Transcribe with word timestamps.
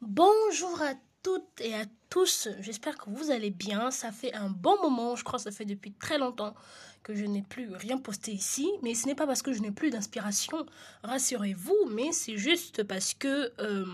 Bonjour 0.00 0.82
à 0.82 0.94
toutes 1.22 1.60
et 1.60 1.74
à 1.74 1.84
tous, 2.10 2.48
j'espère 2.60 2.98
que 2.98 3.10
vous 3.10 3.30
allez 3.30 3.50
bien. 3.50 3.90
Ça 3.90 4.12
fait 4.12 4.34
un 4.34 4.50
bon 4.50 4.80
moment, 4.82 5.16
je 5.16 5.24
crois 5.24 5.38
que 5.38 5.44
ça 5.44 5.50
fait 5.50 5.64
depuis 5.64 5.92
très 5.92 6.18
longtemps 6.18 6.54
que 7.04 7.14
je 7.14 7.24
n'ai 7.26 7.42
plus 7.42 7.68
rien 7.74 7.98
posté 7.98 8.32
ici, 8.32 8.68
mais 8.82 8.94
ce 8.94 9.06
n'est 9.06 9.14
pas 9.14 9.26
parce 9.26 9.42
que 9.42 9.52
je 9.52 9.60
n'ai 9.60 9.70
plus 9.70 9.90
d'inspiration, 9.90 10.64
rassurez-vous, 11.02 11.90
mais 11.90 12.10
c'est 12.12 12.38
juste 12.38 12.82
parce 12.82 13.12
que 13.12 13.52
euh, 13.60 13.84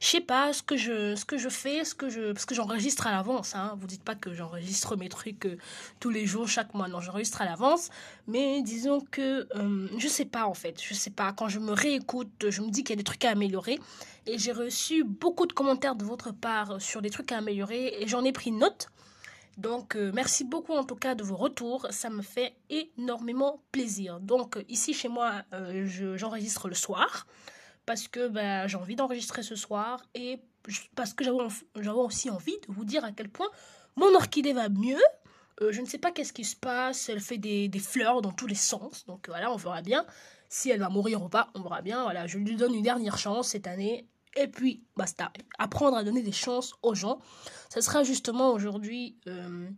je 0.00 0.06
sais 0.06 0.20
pas 0.20 0.52
ce 0.52 0.62
que 0.62 0.76
je 0.76 1.14
ce 1.14 1.24
que 1.24 1.38
je 1.38 1.48
fais, 1.48 1.84
ce 1.84 1.94
que 1.94 2.10
je 2.10 2.32
parce 2.32 2.44
que 2.44 2.56
j'enregistre 2.56 3.06
à 3.06 3.12
l'avance 3.12 3.54
hein. 3.54 3.78
Vous 3.78 3.86
dites 3.86 4.02
pas 4.02 4.16
que 4.16 4.34
j'enregistre 4.34 4.96
mes 4.96 5.08
trucs 5.08 5.46
euh, 5.46 5.56
tous 6.00 6.10
les 6.10 6.26
jours, 6.26 6.48
chaque 6.48 6.74
mois, 6.74 6.88
non, 6.88 7.00
j'enregistre 7.00 7.40
à 7.42 7.44
l'avance, 7.44 7.90
mais 8.26 8.60
disons 8.62 9.00
que 9.00 9.46
euh, 9.56 9.88
je 9.96 10.08
sais 10.08 10.24
pas 10.24 10.46
en 10.46 10.54
fait, 10.54 10.82
je 10.82 10.94
sais 10.94 11.10
pas. 11.10 11.32
Quand 11.32 11.48
je 11.48 11.60
me 11.60 11.72
réécoute, 11.72 12.50
je 12.50 12.60
me 12.60 12.70
dis 12.70 12.82
qu'il 12.82 12.90
y 12.90 12.98
a 12.98 13.02
des 13.02 13.04
trucs 13.04 13.24
à 13.24 13.30
améliorer. 13.30 13.78
Et 14.26 14.38
j'ai 14.38 14.52
reçu 14.52 15.04
beaucoup 15.04 15.46
de 15.46 15.52
commentaires 15.52 15.96
de 15.96 16.04
votre 16.04 16.32
part 16.32 16.80
sur 16.80 17.02
des 17.02 17.10
trucs 17.10 17.32
à 17.32 17.38
améliorer. 17.38 18.00
Et 18.00 18.06
j'en 18.06 18.24
ai 18.24 18.32
pris 18.32 18.52
note. 18.52 18.88
Donc, 19.58 19.96
euh, 19.96 20.10
merci 20.14 20.44
beaucoup 20.44 20.72
en 20.72 20.84
tout 20.84 20.96
cas 20.96 21.14
de 21.14 21.22
vos 21.22 21.36
retours. 21.36 21.86
Ça 21.90 22.10
me 22.10 22.22
fait 22.22 22.54
énormément 22.70 23.62
plaisir. 23.70 24.20
Donc, 24.20 24.56
euh, 24.56 24.64
ici 24.68 24.94
chez 24.94 25.08
moi, 25.08 25.42
euh, 25.52 25.86
j'enregistre 26.16 26.68
le 26.68 26.74
soir 26.74 27.26
parce 27.84 28.08
que 28.08 28.28
bah, 28.28 28.66
j'ai 28.66 28.76
envie 28.76 28.96
d'enregistrer 28.96 29.42
ce 29.42 29.56
soir 29.56 30.02
et 30.14 30.40
parce 30.94 31.12
que 31.12 31.24
j'avais 31.24 31.90
aussi 31.90 32.30
envie 32.30 32.58
de 32.66 32.72
vous 32.72 32.84
dire 32.84 33.04
à 33.04 33.12
quel 33.12 33.28
point 33.28 33.48
mon 33.96 34.14
orchidée 34.14 34.52
va 34.52 34.68
mieux. 34.68 35.02
je 35.60 35.80
ne 35.80 35.86
sais 35.86 35.98
pas 35.98 36.12
qu'est-ce 36.12 36.32
qui 36.32 36.44
se 36.44 36.56
passe. 36.56 37.08
Elle 37.08 37.20
fait 37.20 37.38
des, 37.38 37.68
des, 37.68 37.78
fleurs 37.78 38.22
dans 38.22 38.32
tous 38.32 38.46
les 38.46 38.54
sens. 38.54 39.04
Donc 39.06 39.28
voilà, 39.28 39.52
on 39.52 39.56
verra 39.56 39.82
bien 39.82 40.06
si 40.48 40.70
elle 40.70 40.80
va 40.80 40.88
mourir 40.88 41.22
ou 41.22 41.28
pas. 41.28 41.50
On 41.54 41.62
verra 41.62 41.82
bien. 41.82 42.04
Voilà, 42.04 42.26
je 42.26 42.38
lui 42.38 42.56
donne 42.56 42.74
une 42.74 42.82
dernière 42.82 43.18
chance 43.18 43.48
cette 43.48 43.66
année. 43.66 44.06
Et 44.34 44.48
puis, 44.48 44.82
basta. 44.96 45.32
Apprendre 45.58 45.96
à 45.96 46.04
donner 46.04 46.22
des 46.22 46.32
chances 46.32 46.74
aux 46.82 46.94
gens. 46.94 47.20
Ce 47.68 47.80
sera 47.80 48.02
justement 48.02 48.52
aujourd'hui 48.52 49.16
euh, 49.26 49.68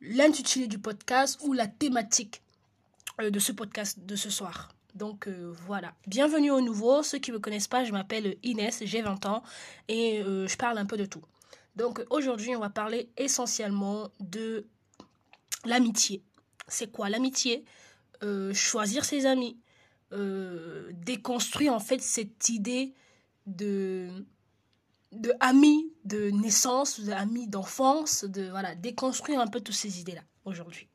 l'intitulé 0.00 0.66
du 0.68 0.78
podcast 0.78 1.38
ou 1.42 1.52
la 1.52 1.66
thématique 1.66 2.42
euh, 3.20 3.30
de 3.30 3.38
ce 3.38 3.52
podcast 3.52 3.98
de 4.00 4.16
ce 4.16 4.30
soir. 4.30 4.72
Donc 4.94 5.26
euh, 5.26 5.52
voilà. 5.66 5.94
Bienvenue 6.06 6.50
au 6.50 6.62
nouveau. 6.62 7.02
Ceux 7.02 7.18
qui 7.18 7.30
ne 7.30 7.36
me 7.36 7.40
connaissent 7.40 7.68
pas, 7.68 7.84
je 7.84 7.92
m'appelle 7.92 8.36
Inès, 8.42 8.82
j'ai 8.84 9.02
20 9.02 9.26
ans 9.26 9.42
et 9.88 10.22
je 10.22 10.56
parle 10.56 10.78
un 10.78 10.86
peu 10.86 10.96
de 10.96 11.04
tout. 11.04 11.22
Donc 11.76 12.02
aujourd'hui, 12.08 12.56
on 12.56 12.60
va 12.60 12.70
parler 12.70 13.10
essentiellement 13.18 14.08
de 14.18 14.66
l'amitié. 15.66 16.22
C'est 16.68 16.90
quoi 16.90 17.10
l'amitié? 17.10 17.66
Choisir 18.54 19.04
ses 19.04 19.26
amis. 19.26 19.58
déconstruire 20.10 21.74
en 21.74 21.80
fait 21.80 22.00
cette 22.00 22.48
idée 22.48 22.94
de, 23.46 24.08
de 25.12 25.32
amis 25.40 25.92
de 26.04 26.30
naissance, 26.30 27.00
d'amis 27.00 27.48
d'enfance, 27.48 28.24
de 28.24 28.48
voilà, 28.50 28.74
déconstruire 28.74 29.40
un 29.40 29.46
peu 29.46 29.60
toutes 29.60 29.74
ces 29.74 30.00
idées-là 30.00 30.22
aujourd'hui. 30.44 30.88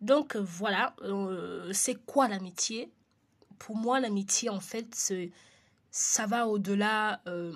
Donc 0.00 0.36
voilà, 0.36 0.94
euh, 1.02 1.70
c'est 1.72 1.94
quoi 2.06 2.28
l'amitié? 2.28 2.90
Pour 3.58 3.76
moi, 3.76 4.00
l'amitié, 4.00 4.48
en 4.48 4.60
fait, 4.60 5.12
ça 5.90 6.26
va 6.26 6.46
au-delà 6.48 7.20
euh, 7.26 7.52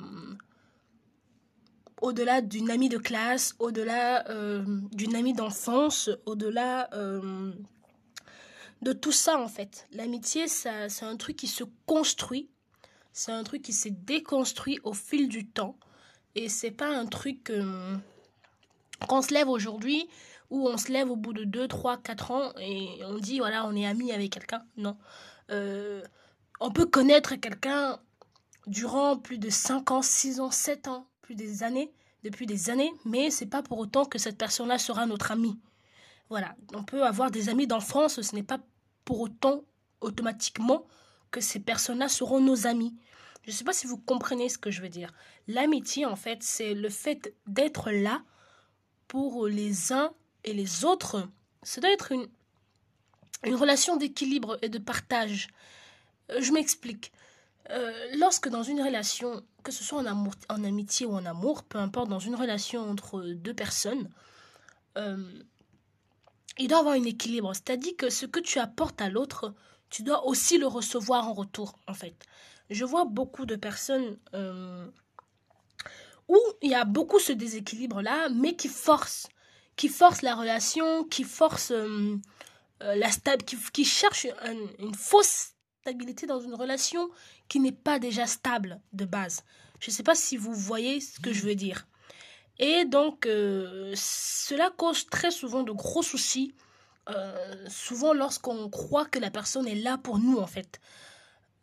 au-delà 2.03 2.43
d'une 2.43 2.71
amie 2.71 2.91
de 2.91 2.99
classe, 2.99 3.55
au-delà 3.59 4.29
euh, 4.29 4.63
d'une 4.93 5.17
amie 5.17 5.33
d'enfance, 5.33 6.11
au-delà 6.27 6.91
de 8.83 8.93
tout 8.93 9.13
ça, 9.13 9.39
en 9.39 9.49
fait. 9.49 9.89
L'amitié, 9.93 10.47
c'est 10.47 11.03
un 11.03 11.17
truc 11.17 11.37
qui 11.37 11.47
se 11.47 11.65
construit 11.87 12.51
c'est 13.15 13.31
un 13.33 13.45
truc 13.45 13.63
qui 13.63 13.73
s'est 13.73 13.93
déconstruit 13.93 14.81
au 14.83 14.93
fil 14.93 15.29
du 15.29 15.47
temps. 15.47 15.79
Et 16.35 16.49
c'est 16.49 16.73
pas 16.73 16.89
un 16.89 17.07
truc 17.07 17.49
euh, 17.49 17.97
qu'on 19.09 19.23
se 19.23 19.33
lève 19.33 19.49
aujourd'hui 19.49 20.09
ou 20.51 20.69
on 20.69 20.77
se 20.77 20.91
lève 20.91 21.11
au 21.11 21.17
bout 21.17 21.33
de 21.33 21.45
2, 21.45 21.69
3, 21.69 21.99
4 21.99 22.31
ans 22.33 22.53
et 22.61 23.01
on 23.05 23.19
dit 23.19 23.39
voilà, 23.39 23.67
on 23.67 23.77
est 23.77 23.87
ami 23.87 24.11
avec 24.11 24.33
quelqu'un. 24.33 24.65
Non. 24.77 24.99
Euh, 25.51 26.03
on 26.61 26.73
peut 26.73 26.87
connaître 26.87 27.37
quelqu'un 27.37 28.01
durant 28.67 29.17
plus 29.17 29.39
de 29.39 29.49
5 29.49 29.93
ans, 29.93 30.03
6 30.03 30.41
ans, 30.41 30.51
7 30.51 30.89
ans, 30.89 31.07
plus 31.23 31.37
des 31.37 31.63
années, 31.63 31.93
depuis 32.25 32.47
des 32.47 32.69
années, 32.69 32.93
mais 33.05 33.31
c'est 33.31 33.47
pas 33.47 33.63
pour 33.63 33.79
autant 33.79 34.07
que 34.07 34.19
cette 34.19 34.39
personne-là 34.39 34.79
sera 34.79 35.07
notre 35.07 35.31
ami. 35.31 35.61
Voilà, 36.31 36.57
on 36.75 36.83
peut 36.83 37.05
avoir 37.05 37.31
des 37.31 37.49
amis 37.49 37.69
d'enfance, 37.69 38.21
ce 38.21 38.35
n'est 38.35 38.43
pas 38.43 38.59
pour 39.05 39.21
autant 39.21 39.63
automatiquement 40.01 40.85
que 41.35 41.41
ces 41.41 41.59
personnes-là 41.59 42.09
seront 42.09 42.41
nos 42.41 42.69
amis. 42.69 42.95
Je 43.43 43.51
ne 43.51 43.57
sais 43.57 43.65
pas 43.65 43.73
si 43.73 43.89
vous 43.89 43.99
comprenez 43.99 44.49
ce 44.49 44.57
que 44.57 44.71
je 44.71 44.81
veux 44.81 44.89
dire. 44.89 45.13
L'amitié, 45.49 46.07
en 46.07 46.15
fait, 46.15 46.45
c'est 46.45 46.75
le 46.75 46.89
fait 46.89 47.35
d'être 47.49 47.91
là 47.91 48.23
pour 49.09 49.49
les 49.49 49.93
uns 49.93 50.13
et 50.45 50.55
les 50.55 50.85
autres. 50.85 51.29
Ça 51.65 51.81
doit 51.81 51.91
être 51.91 52.13
une, 52.13 52.29
une 53.43 53.57
relation 53.57 53.97
d'équilibre 53.97 54.59
et 54.63 54.69
de 54.69 54.79
partage. 54.79 55.49
Euh, 56.31 56.41
je 56.41 56.53
m'explique. 56.53 57.13
Euh, 57.71 57.93
lorsque 58.17 58.49
dans 58.49 58.63
une 58.63 58.81
relation, 58.81 59.43
que 59.65 59.73
ce 59.73 59.83
soit 59.83 59.99
en, 59.99 60.07
amour, 60.07 60.35
en 60.49 60.63
amitié 60.63 61.05
ou 61.05 61.15
en 61.15 61.27
amour, 61.27 61.65
peu 61.65 61.79
importe, 61.79 62.11
dans 62.11 62.21
une 62.21 62.37
relation 62.37 62.89
entre 62.89 63.23
deux 63.23 63.55
personnes, 63.55 64.09
euh, 64.99 65.43
il 66.59 66.69
doit 66.69 66.79
avoir 66.79 66.95
un 66.95 67.03
équilibre. 67.03 67.53
C'est-à-dire 67.55 67.97
que 67.99 68.09
ce 68.09 68.25
que 68.25 68.39
tu 68.39 68.61
apportes 68.61 69.01
à 69.01 69.09
l'autre, 69.09 69.53
tu 69.95 70.03
dois 70.03 70.27
aussi 70.27 70.59
le 70.59 70.67
recevoir 70.67 71.29
en 71.29 71.35
retour, 71.35 71.79
en 71.87 71.95
fait. 71.95 72.17
Je 72.69 72.85
vois 72.85 73.05
beaucoup 73.05 73.47
de 73.47 73.55
personnes 73.55 74.19
euh, 74.35 74.89
où 76.27 76.37
il 76.63 76.71
y 76.71 76.75
a 76.75 76.85
beaucoup 76.85 77.21
ce 77.21 77.31
déséquilibre-là, 77.31 78.29
mais 78.31 78.57
qui 78.57 78.67
force, 78.67 79.29
qui 79.77 79.89
force 79.89 80.23
la 80.23 80.35
relation, 80.35 81.05
qui 81.05 81.23
force 81.23 81.71
euh, 81.71 82.17
euh, 82.83 82.97
la 82.97 83.09
qui, 83.37 83.57
qui 83.73 83.85
cherche 83.85 84.27
une 84.81 84.95
fausse 84.97 85.53
stabilité 85.83 86.27
dans 86.27 86.41
une 86.41 86.55
relation 86.55 87.09
qui 87.49 87.61
n'est 87.61 87.71
pas 87.71 88.01
déjà 88.01 88.27
stable 88.27 88.81
de 88.95 89.05
base. 89.05 89.45
Je 89.79 89.93
ne 89.93 89.95
sais 89.95 90.03
pas 90.03 90.17
si 90.17 90.37
vous 90.37 90.55
voyez 90.55 91.01
ce 91.01 91.21
que 91.21 91.33
je 91.33 91.47
veux 91.47 91.55
dire. 91.55 91.87
Et 92.59 92.85
donc, 92.85 93.29
cela 93.95 94.71
cause 94.77 95.07
très 95.07 95.31
souvent 95.31 95.63
de 95.63 95.71
gros 95.71 96.03
soucis 96.03 96.53
euh, 97.09 97.67
souvent 97.69 98.15
lorsqu'on 98.15 98.69
croit 98.71 99.05
que 99.05 99.19
la 99.19 99.31
personne 99.31 99.67
est 99.67 99.75
là 99.75 99.99
pour 99.99 100.19
nous 100.19 100.39
en 100.39 100.47
fait. 100.47 100.81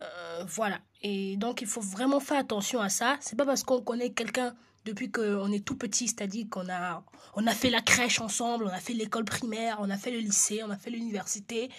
Euh, 0.01 0.43
voilà. 0.47 0.79
Et 1.01 1.37
donc 1.37 1.61
il 1.61 1.67
faut 1.67 1.81
vraiment 1.81 2.19
faire 2.19 2.37
attention 2.37 2.79
à 2.79 2.89
ça. 2.89 3.17
C'est 3.21 3.35
pas 3.35 3.45
parce 3.45 3.63
qu'on 3.63 3.81
connaît 3.81 4.11
quelqu'un 4.11 4.55
depuis 4.85 5.11
qu'on 5.11 5.51
est 5.51 5.63
tout 5.63 5.75
petit, 5.75 6.07
c'est-à-dire 6.07 6.47
qu'on 6.49 6.67
a, 6.69 7.03
on 7.35 7.45
a 7.45 7.53
fait 7.53 7.69
la 7.69 7.81
crèche 7.81 8.19
ensemble, 8.19 8.65
on 8.65 8.69
a 8.69 8.79
fait 8.79 8.93
l'école 8.93 9.25
primaire, 9.25 9.77
on 9.79 9.89
a 9.89 9.97
fait 9.97 10.11
le 10.11 10.19
lycée, 10.19 10.61
on 10.63 10.71
a 10.71 10.77
fait 10.77 10.89
l'université. 10.89 11.69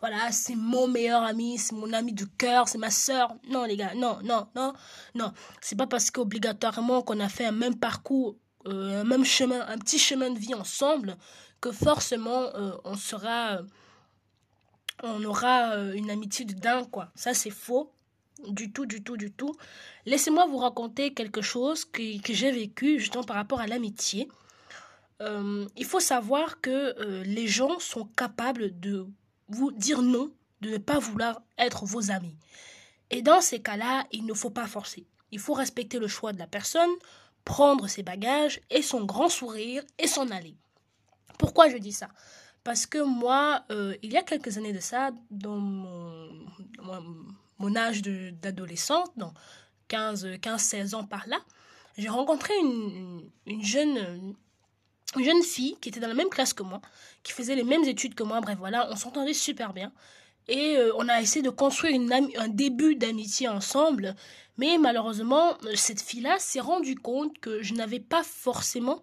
Voilà, 0.00 0.30
c'est 0.30 0.54
mon 0.54 0.86
meilleur 0.86 1.24
ami, 1.24 1.58
c'est 1.58 1.74
mon 1.74 1.92
ami 1.92 2.12
de 2.12 2.24
cœur, 2.24 2.68
c'est 2.68 2.78
ma 2.78 2.90
sœur. 2.90 3.34
Non, 3.48 3.64
les 3.64 3.76
gars, 3.76 3.94
non, 3.94 4.18
non, 4.22 4.46
non, 4.54 4.72
non. 5.14 5.32
C'est 5.60 5.76
pas 5.76 5.88
parce 5.88 6.10
qu'obligatoirement 6.10 7.02
qu'on 7.02 7.18
a 7.18 7.28
fait 7.28 7.44
un 7.44 7.52
même 7.52 7.76
parcours, 7.76 8.36
euh, 8.66 9.00
un 9.00 9.04
même 9.04 9.24
chemin, 9.24 9.60
un 9.66 9.78
petit 9.78 9.98
chemin 9.98 10.30
de 10.30 10.38
vie 10.38 10.54
ensemble 10.54 11.16
que 11.60 11.72
forcément 11.72 12.42
euh, 12.54 12.72
on 12.84 12.96
sera 12.96 13.58
euh, 13.58 13.62
on 15.02 15.24
aura 15.24 15.72
euh, 15.72 15.92
une 15.92 16.10
amitié 16.10 16.44
de 16.44 16.54
dingue 16.54 16.90
quoi. 16.90 17.10
Ça 17.14 17.34
c'est 17.34 17.50
faux. 17.50 17.92
Du 18.46 18.70
tout, 18.70 18.86
du 18.86 19.02
tout, 19.02 19.16
du 19.16 19.32
tout. 19.32 19.56
Laissez-moi 20.06 20.46
vous 20.46 20.58
raconter 20.58 21.12
quelque 21.12 21.42
chose 21.42 21.84
que, 21.84 22.22
que 22.22 22.32
j'ai 22.32 22.52
vécu 22.52 23.00
justement 23.00 23.24
par 23.24 23.34
rapport 23.34 23.60
à 23.60 23.66
l'amitié. 23.66 24.28
il 25.20 25.84
faut 25.84 25.98
savoir 25.98 26.60
que 26.60 26.94
les 27.24 27.48
gens 27.48 27.80
sont 27.80 28.04
capables 28.04 28.78
de 28.78 29.08
vous 29.48 29.72
dire 29.72 30.02
non, 30.02 30.30
de 30.60 30.70
ne 30.70 30.78
pas 30.78 31.00
vouloir 31.00 31.42
être 31.58 31.84
vos 31.84 32.12
amis. 32.12 32.36
Et 33.10 33.22
dans 33.22 33.40
ces 33.40 33.60
cas-là, 33.60 34.06
il 34.12 34.24
ne 34.24 34.34
faut 34.34 34.50
pas 34.50 34.68
forcer. 34.68 35.04
Il 35.32 35.40
faut 35.40 35.54
respecter 35.54 35.98
le 35.98 36.06
choix 36.06 36.32
de 36.32 36.38
la 36.38 36.46
personne, 36.46 36.90
prendre 37.44 37.88
ses 37.88 38.04
bagages 38.04 38.60
et 38.70 38.82
son 38.82 39.04
grand 39.04 39.28
sourire 39.28 39.82
et 39.98 40.06
s'en 40.06 40.30
aller. 40.30 40.54
Pourquoi 41.38 41.68
je 41.68 41.76
dis 41.76 41.92
ça? 41.92 42.08
Parce 42.64 42.86
que 42.86 42.98
moi, 42.98 43.64
euh, 43.70 43.96
il 44.02 44.12
y 44.12 44.16
a 44.16 44.22
quelques 44.22 44.58
années 44.58 44.72
de 44.72 44.80
ça, 44.80 45.10
dans 45.30 45.56
mon, 45.56 46.46
âge 47.76 48.02
d'adolescente, 48.02 49.10
dans 49.16 49.32
15-16 49.88 50.94
ans 50.94 51.04
par 51.04 51.26
là, 51.28 51.38
j'ai 51.96 52.08
rencontré 52.08 52.52
une, 52.60 53.30
une, 53.46 53.64
jeune, 53.64 54.34
une 55.16 55.24
jeune 55.24 55.42
fille 55.42 55.76
qui 55.80 55.88
était 55.88 56.00
dans 56.00 56.08
la 56.08 56.14
même 56.14 56.28
classe 56.28 56.52
que 56.52 56.62
moi, 56.62 56.80
qui 57.22 57.32
faisait 57.32 57.54
les 57.54 57.64
mêmes 57.64 57.84
études 57.84 58.14
que 58.14 58.22
moi. 58.22 58.40
Bref, 58.40 58.58
voilà, 58.58 58.88
on 58.90 58.96
s'entendait 58.96 59.32
super 59.32 59.72
bien. 59.72 59.92
Et 60.48 60.76
euh, 60.76 60.92
on 60.96 61.08
a 61.08 61.20
essayé 61.20 61.42
de 61.42 61.50
construire 61.50 62.00
un 62.38 62.48
début 62.48 62.96
d'amitié 62.96 63.48
ensemble. 63.48 64.14
Mais 64.56 64.76
malheureusement, 64.78 65.56
cette 65.74 66.00
fille-là 66.00 66.38
s'est 66.38 66.60
rendue 66.60 66.96
compte 66.96 67.38
que 67.38 67.62
je 67.62 67.74
n'avais 67.74 68.00
pas 68.00 68.24
forcément 68.24 69.02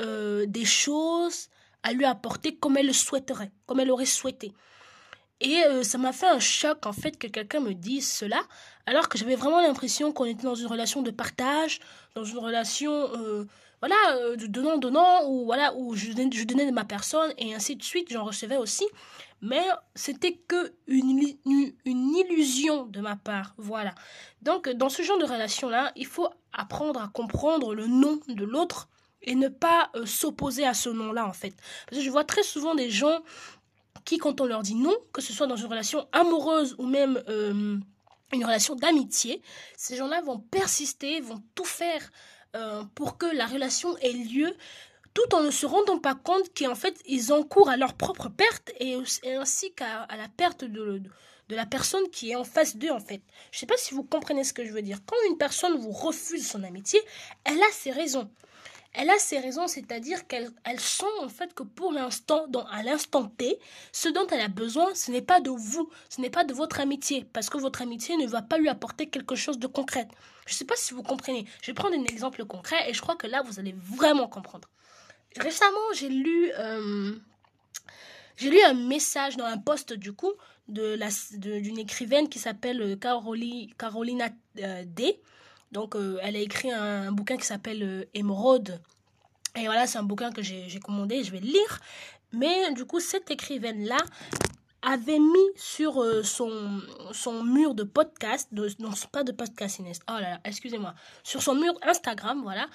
euh, 0.00 0.46
des 0.46 0.64
choses 0.64 1.48
à 1.86 1.92
lui 1.92 2.04
apporter 2.04 2.56
comme 2.56 2.76
elle 2.76 2.88
le 2.88 2.92
souhaiterait, 2.92 3.52
comme 3.66 3.78
elle 3.78 3.92
aurait 3.92 4.06
souhaité. 4.06 4.52
Et 5.40 5.62
euh, 5.64 5.84
ça 5.84 5.98
m'a 5.98 6.12
fait 6.12 6.26
un 6.26 6.40
choc 6.40 6.84
en 6.84 6.92
fait 6.92 7.16
que 7.16 7.28
quelqu'un 7.28 7.60
me 7.60 7.74
dise 7.74 8.10
cela, 8.10 8.42
alors 8.86 9.08
que 9.08 9.18
j'avais 9.18 9.36
vraiment 9.36 9.60
l'impression 9.60 10.12
qu'on 10.12 10.24
était 10.24 10.42
dans 10.42 10.56
une 10.56 10.66
relation 10.66 11.02
de 11.02 11.12
partage, 11.12 11.78
dans 12.16 12.24
une 12.24 12.38
relation 12.38 12.92
euh, 12.92 13.44
voilà 13.80 13.96
euh, 14.16 14.34
de 14.34 14.46
donnant 14.46 14.78
donnant 14.78 15.28
ou 15.28 15.44
voilà 15.44 15.74
où 15.76 15.94
je, 15.94 16.10
donnais 16.12 16.66
de 16.66 16.72
ma 16.72 16.84
personne 16.84 17.32
et 17.38 17.54
ainsi 17.54 17.76
de 17.76 17.84
suite, 17.84 18.10
j'en 18.10 18.24
recevais 18.24 18.56
aussi, 18.56 18.86
mais 19.40 19.62
c'était 19.94 20.40
que 20.48 20.72
une, 20.88 21.22
une, 21.44 22.16
illusion 22.16 22.86
de 22.86 23.00
ma 23.00 23.14
part, 23.14 23.54
voilà. 23.58 23.94
Donc 24.42 24.68
dans 24.70 24.88
ce 24.88 25.02
genre 25.02 25.18
de 25.18 25.24
relation 25.24 25.68
là, 25.68 25.92
il 25.94 26.06
faut 26.06 26.30
apprendre 26.52 27.00
à 27.00 27.08
comprendre 27.08 27.74
le 27.74 27.86
nom 27.86 28.18
de 28.26 28.44
l'autre 28.44 28.88
et 29.26 29.34
ne 29.34 29.48
pas 29.48 29.90
s'opposer 30.04 30.64
à 30.64 30.74
ce 30.74 30.88
nom-là 30.88 31.26
en 31.26 31.32
fait. 31.32 31.54
Parce 31.86 31.98
que 31.98 32.04
je 32.04 32.10
vois 32.10 32.24
très 32.24 32.42
souvent 32.42 32.74
des 32.74 32.90
gens 32.90 33.22
qui, 34.04 34.18
quand 34.18 34.40
on 34.40 34.46
leur 34.46 34.62
dit 34.62 34.74
non, 34.74 34.96
que 35.12 35.20
ce 35.20 35.32
soit 35.32 35.46
dans 35.46 35.56
une 35.56 35.66
relation 35.66 36.08
amoureuse 36.12 36.76
ou 36.78 36.86
même 36.86 37.22
euh, 37.28 37.76
une 38.32 38.44
relation 38.44 38.74
d'amitié, 38.74 39.42
ces 39.76 39.96
gens-là 39.96 40.22
vont 40.22 40.38
persister, 40.38 41.20
vont 41.20 41.42
tout 41.54 41.64
faire 41.64 42.10
euh, 42.54 42.84
pour 42.94 43.18
que 43.18 43.26
la 43.26 43.46
relation 43.46 43.96
ait 43.98 44.12
lieu, 44.12 44.54
tout 45.12 45.34
en 45.34 45.42
ne 45.42 45.50
se 45.50 45.66
rendant 45.66 45.98
pas 45.98 46.14
compte 46.14 46.56
qu'en 46.56 46.74
fait, 46.74 46.98
ils 47.06 47.32
encourent 47.32 47.70
à 47.70 47.76
leur 47.76 47.94
propre 47.94 48.28
perte 48.28 48.70
et, 48.80 48.96
ainsi 49.36 49.72
qu'à 49.72 50.06
la 50.16 50.28
perte 50.28 50.64
de, 50.64 51.02
de 51.48 51.56
la 51.56 51.66
personne 51.66 52.08
qui 52.10 52.30
est 52.30 52.36
en 52.36 52.44
face 52.44 52.76
d'eux 52.76 52.90
en 52.90 53.00
fait. 53.00 53.22
Je 53.50 53.56
ne 53.56 53.60
sais 53.60 53.66
pas 53.66 53.76
si 53.76 53.94
vous 53.94 54.04
comprenez 54.04 54.44
ce 54.44 54.52
que 54.52 54.64
je 54.64 54.72
veux 54.72 54.82
dire. 54.82 54.98
Quand 55.06 55.16
une 55.30 55.38
personne 55.38 55.76
vous 55.78 55.92
refuse 55.92 56.46
son 56.46 56.62
amitié, 56.62 57.00
elle 57.44 57.60
a 57.62 57.72
ses 57.72 57.90
raisons 57.90 58.30
elle 58.96 59.10
a 59.10 59.18
ses 59.18 59.38
raisons, 59.38 59.68
c'est-à-dire 59.68 60.26
qu'elle 60.26 60.50
sent 60.78 61.04
en 61.20 61.28
fait 61.28 61.52
que 61.52 61.62
pour 61.62 61.92
l'instant, 61.92 62.46
à 62.70 62.82
l'instant 62.82 63.26
T, 63.26 63.58
ce 63.92 64.08
dont 64.08 64.26
elle 64.28 64.40
a 64.40 64.48
besoin, 64.48 64.94
ce 64.94 65.10
n'est 65.10 65.22
pas 65.22 65.40
de 65.40 65.50
vous, 65.50 65.90
ce 66.08 66.22
n'est 66.22 66.30
pas 66.30 66.44
de 66.44 66.54
votre 66.54 66.80
amitié, 66.80 67.26
parce 67.32 67.50
que 67.50 67.58
votre 67.58 67.82
amitié 67.82 68.16
ne 68.16 68.26
va 68.26 68.40
pas 68.40 68.56
lui 68.56 68.70
apporter 68.70 69.06
quelque 69.06 69.34
chose 69.34 69.58
de 69.58 69.66
concret. 69.66 70.08
Je 70.46 70.54
ne 70.54 70.56
sais 70.56 70.64
pas 70.64 70.76
si 70.76 70.94
vous 70.94 71.02
comprenez. 71.02 71.44
Je 71.60 71.66
vais 71.66 71.74
prendre 71.74 71.94
un 71.94 72.04
exemple 72.04 72.42
concret 72.46 72.88
et 72.88 72.94
je 72.94 73.02
crois 73.02 73.16
que 73.16 73.26
là, 73.26 73.42
vous 73.42 73.60
allez 73.60 73.74
vraiment 73.78 74.28
comprendre. 74.28 74.68
Récemment, 75.36 75.92
j'ai 75.94 76.08
lu, 76.08 76.50
euh, 76.58 77.12
j'ai 78.36 78.48
lu 78.48 78.62
un 78.62 78.74
message 78.74 79.36
dans 79.36 79.44
un 79.44 79.58
post 79.58 79.92
du 79.92 80.14
coup 80.14 80.32
d'une 80.68 81.78
écrivaine 81.78 82.28
qui 82.28 82.38
s'appelle 82.38 82.80
euh, 82.80 82.96
Carolina 82.96 84.28
euh, 84.58 84.84
D 84.86 85.20
donc, 85.72 85.96
euh, 85.96 86.18
elle 86.22 86.36
a 86.36 86.40
écrit 86.40 86.70
un, 86.70 87.12
bouquin 87.12 87.36
qui 87.36 87.46
s'appelle 87.46 87.82
euh, 87.82 88.04
Émeraude. 88.14 88.80
Et 89.56 89.66
voilà, 89.66 89.86
c'est 89.86 89.98
un 89.98 90.02
bouquin 90.02 90.30
que 90.30 90.42
j'ai 90.42 90.80
commandé, 90.80 91.24
je 91.24 91.32
vais 91.32 91.40
le 91.40 91.46
lire. 91.46 91.80
Mais 92.32 92.72
du 92.74 92.84
coup, 92.84 93.00
cette 93.00 93.30
écrivaine-là 93.30 93.96
avait 94.82 95.18
mis 95.18 95.50
sur 95.56 96.02
euh, 96.02 96.22
son, 96.22 96.82
son 97.12 97.42
mur 97.42 97.74
de 97.74 97.82
podcast, 97.82 98.48
de, 98.52 98.68
non, 98.78 98.90
pas 99.10 99.24
de 99.24 99.32
podcast 99.32 99.78
Inès, 99.78 99.98
oh 100.08 100.12
là 100.12 100.20
là, 100.20 100.40
excusez-moi, 100.44 100.94
sur 101.24 101.42
son 101.42 101.54
mur 101.54 101.72
Instagram, 101.82 102.42
voilà, 102.42 102.68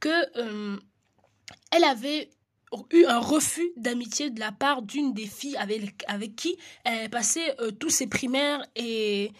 que 0.00 0.78
elle 1.72 1.84
avait 1.84 2.30
eu 2.92 3.04
un 3.04 3.18
refus 3.18 3.72
d'amitié 3.76 4.30
de 4.30 4.38
la 4.38 4.52
part 4.52 4.82
d'une 4.82 5.12
des 5.12 5.26
filles 5.26 5.56
avec, 5.56 6.04
avec 6.06 6.36
qui 6.36 6.56
elle 6.84 7.10
passait 7.10 7.56
tous 7.80 7.90
ses 7.90 8.06
primaires 8.06 8.64
et, 8.76 9.32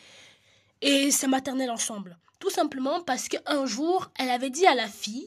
et 0.82 1.10
ses 1.12 1.28
maternelles 1.28 1.70
ensemble. 1.70 2.18
Tout 2.38 2.50
simplement 2.50 3.00
parce 3.02 3.28
qu'un 3.28 3.66
jour, 3.66 4.10
elle 4.18 4.30
avait 4.30 4.50
dit 4.50 4.66
à 4.66 4.74
la 4.74 4.88
fille 4.88 5.26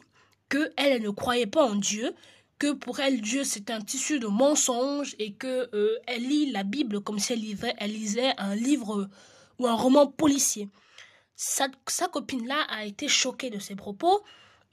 que 0.49 0.71
elle, 0.77 1.01
ne 1.01 1.09
croyait 1.09 1.45
pas 1.45 1.63
en 1.63 1.75
Dieu, 1.75 2.13
que 2.59 2.71
pour 2.73 2.99
elle 2.99 3.21
Dieu 3.21 3.43
c'est 3.43 3.71
un 3.71 3.81
tissu 3.81 4.19
de 4.19 4.27
mensonges 4.27 5.15
et 5.17 5.33
que 5.33 5.69
euh, 5.73 5.97
elle 6.07 6.27
lit 6.27 6.51
la 6.51 6.63
Bible 6.63 7.01
comme 7.01 7.19
si 7.19 7.33
elle 7.33 7.73
elle 7.77 7.91
lisait 7.91 8.33
un 8.37 8.55
livre 8.55 9.09
ou 9.59 9.67
un 9.67 9.73
roman 9.73 10.07
policier. 10.07 10.69
Sa, 11.35 11.67
sa 11.87 12.07
copine 12.07 12.47
là 12.47 12.61
a 12.69 12.85
été 12.85 13.07
choquée 13.07 13.49
de 13.49 13.59
ses 13.59 13.75
propos 13.75 14.23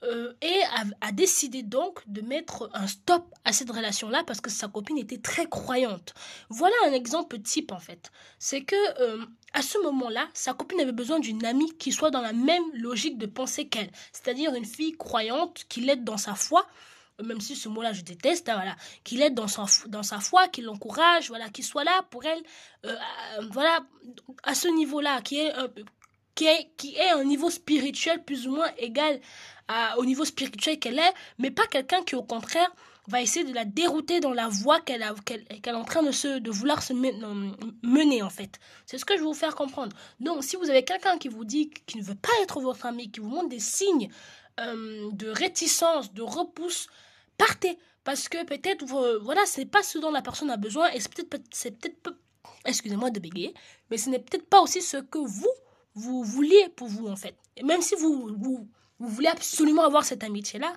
euh, 0.03 0.33
et 0.41 0.61
a, 1.01 1.11
décidé 1.11 1.61
donc 1.61 1.99
de 2.07 2.21
mettre 2.21 2.69
un 2.73 2.87
stop 2.87 3.25
à 3.43 3.51
cette 3.51 3.69
relation-là 3.69 4.23
parce 4.25 4.39
que 4.39 4.49
sa 4.49 4.69
copine 4.69 4.97
était 4.97 5.17
très 5.17 5.45
croyante. 5.47 6.13
Voilà 6.49 6.75
un 6.87 6.93
exemple 6.93 7.39
type 7.39 7.73
en 7.73 7.79
fait. 7.79 8.09
C'est 8.37 8.63
que 8.63 8.75
euh, 9.01 9.25
à 9.53 9.61
ce 9.61 9.77
moment-là, 9.79 10.29
sa 10.33 10.53
copine 10.53 10.79
avait 10.79 10.93
besoin 10.93 11.19
d'une 11.19 11.43
amie 11.45 11.75
qui 11.77 11.91
soit 11.91 12.11
dans 12.11 12.21
la 12.21 12.31
même 12.31 12.63
logique 12.73 13.17
de 13.17 13.25
pensée 13.25 13.67
qu'elle, 13.67 13.91
c'est-à-dire 14.13 14.53
une 14.53 14.65
fille 14.65 14.93
croyante 14.93 15.65
qui 15.67 15.81
l'aide 15.81 16.05
dans 16.05 16.17
sa 16.17 16.33
foi. 16.33 16.65
Même 17.21 17.41
si 17.41 17.57
ce 17.57 17.67
mot-là 17.67 17.91
je 17.91 18.01
déteste, 18.01 18.47
hein, 18.47 18.55
voilà, 18.55 18.77
qui 19.03 19.17
l'aide 19.17 19.33
dans, 19.33 19.47
dans 19.87 20.03
sa 20.03 20.19
foi, 20.21 20.47
qui 20.47 20.61
l'encourage, 20.61 21.27
voilà, 21.27 21.49
qui 21.49 21.63
soit 21.63 21.83
là 21.83 22.03
pour 22.09 22.23
elle, 22.23 22.41
euh, 22.85 22.95
voilà, 23.51 23.81
à 24.43 24.55
ce 24.55 24.69
niveau-là, 24.69 25.21
qui 25.21 25.39
est, 25.39 25.53
qui 26.39 26.45
est, 26.45 26.69
qui 26.77 26.95
un 27.01 27.25
niveau 27.25 27.49
spirituel 27.49 28.23
plus 28.23 28.47
ou 28.47 28.55
moins 28.55 28.71
égal 28.77 29.19
au 29.97 30.05
niveau 30.05 30.23
spirituel 30.23 30.79
qu'elle 30.79 30.97
est, 30.97 31.13
mais 31.37 31.51
pas 31.51 31.67
quelqu'un 31.67 32.01
qui 32.01 32.15
au 32.15 32.23
contraire 32.23 32.73
va 33.07 33.21
essayer 33.21 33.43
de 33.43 33.53
la 33.53 33.65
dérouter 33.65 34.21
dans 34.21 34.31
la 34.31 34.47
voie 34.47 34.79
qu'elle 34.79 35.05
qu'elle 35.25 35.45
est 35.51 35.69
en 35.71 35.83
train 35.83 36.01
de, 36.01 36.11
se, 36.11 36.39
de 36.39 36.49
vouloir 36.49 36.81
se 36.81 36.93
mener 36.93 38.21
en 38.23 38.29
fait. 38.29 38.57
C'est 38.85 38.97
ce 38.97 39.03
que 39.03 39.15
je 39.15 39.19
vais 39.19 39.25
vous 39.25 39.33
faire 39.33 39.53
comprendre. 39.53 39.93
Donc 40.21 40.45
si 40.45 40.55
vous 40.55 40.69
avez 40.69 40.85
quelqu'un 40.85 41.17
qui 41.17 41.27
vous 41.27 41.43
dit 41.43 41.71
qu'il 41.85 41.99
ne 41.99 42.05
veut 42.05 42.15
pas 42.15 42.31
être 42.41 42.61
votre 42.61 42.85
ami, 42.85 43.11
qui 43.11 43.19
vous 43.19 43.29
montre 43.29 43.49
des 43.49 43.59
signes 43.59 44.09
euh, 44.61 45.09
de 45.11 45.29
réticence, 45.29 46.13
de 46.13 46.21
repousse, 46.21 46.87
partez. 47.37 47.77
Parce 48.05 48.29
que 48.29 48.45
peut-être, 48.45 48.85
voilà, 48.85 49.45
ce 49.45 49.59
n'est 49.59 49.65
pas 49.65 49.83
ce 49.83 49.97
dont 49.97 50.11
la 50.11 50.21
personne 50.21 50.49
a 50.49 50.57
besoin 50.57 50.89
et 50.91 51.01
c'est 51.01 51.13
peut-être, 51.13 51.43
c'est 51.51 51.77
peut-être, 51.77 52.15
excusez-moi 52.63 53.09
de 53.09 53.19
bégayer, 53.19 53.53
mais 53.91 53.97
ce 53.97 54.09
n'est 54.09 54.19
peut-être 54.19 54.47
pas 54.47 54.61
aussi 54.61 54.81
ce 54.81 54.97
que 54.97 55.19
vous, 55.19 55.51
vous 55.99 56.23
vouliez 56.23 56.69
pour 56.75 56.87
vous 56.87 57.07
en 57.07 57.15
fait. 57.15 57.35
Et 57.57 57.63
même 57.63 57.81
si 57.81 57.95
vous, 57.95 58.35
vous 58.37 58.67
vous 58.99 59.07
voulez 59.07 59.27
absolument 59.27 59.83
avoir 59.83 60.03
cette 60.03 60.23
amitié-là, 60.23 60.73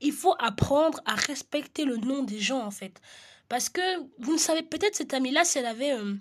il 0.00 0.12
faut 0.12 0.34
apprendre 0.38 1.00
à 1.04 1.14
respecter 1.14 1.84
le 1.84 1.96
nom 1.98 2.22
des 2.22 2.40
gens, 2.40 2.62
en 2.62 2.70
fait. 2.70 3.00
Parce 3.48 3.68
que 3.68 3.80
vous 4.18 4.32
ne 4.32 4.38
savez 4.38 4.62
peut-être 4.62 4.96
cette 4.96 5.14
amie-là, 5.14 5.44
si 5.44 5.58
elle 5.58 5.66
avait... 5.66 5.92
Euh, 5.92 6.14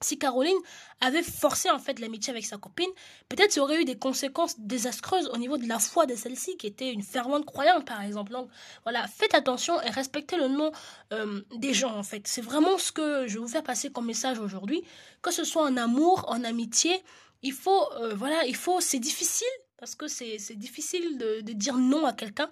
si 0.00 0.18
Caroline 0.18 0.58
avait 1.00 1.22
forcé 1.22 1.70
en 1.70 1.78
fait 1.78 2.00
l'amitié 2.00 2.32
avec 2.32 2.44
sa 2.44 2.58
copine, 2.58 2.88
peut-être 3.28 3.52
ça 3.52 3.62
aurait 3.62 3.80
eu 3.80 3.84
des 3.84 3.96
conséquences 3.96 4.58
désastreuses 4.58 5.28
au 5.28 5.36
niveau 5.36 5.58
de 5.58 5.68
la 5.68 5.78
foi 5.78 6.06
de 6.06 6.16
celle-ci, 6.16 6.56
qui 6.56 6.66
était 6.66 6.92
une 6.92 7.04
fervente 7.04 7.46
croyante 7.46 7.84
par 7.84 8.02
exemple. 8.02 8.32
Donc 8.32 8.48
voilà, 8.82 9.06
faites 9.06 9.32
attention 9.32 9.80
et 9.80 9.90
respectez 9.90 10.36
le 10.36 10.48
nom 10.48 10.72
euh, 11.12 11.42
des 11.54 11.72
gens 11.72 11.96
en 11.96 12.02
fait. 12.02 12.26
C'est 12.26 12.40
vraiment 12.40 12.78
ce 12.78 12.90
que 12.90 13.28
je 13.28 13.34
vais 13.34 13.38
vous 13.38 13.46
faire 13.46 13.62
passer 13.62 13.92
comme 13.92 14.06
message 14.06 14.40
aujourd'hui. 14.40 14.82
Que 15.22 15.30
ce 15.30 15.44
soit 15.44 15.62
en 15.62 15.76
amour, 15.76 16.24
en 16.26 16.42
amitié, 16.42 17.00
il 17.42 17.52
faut, 17.52 17.92
euh, 17.94 18.14
voilà, 18.14 18.44
il 18.46 18.56
faut, 18.56 18.80
c'est 18.80 18.98
difficile 18.98 19.48
parce 19.78 19.96
que 19.96 20.06
c'est 20.06 20.54
difficile 20.54 21.18
de, 21.18 21.40
dire 21.52 21.76
non 21.76 22.06
à 22.06 22.12
quelqu'un. 22.12 22.50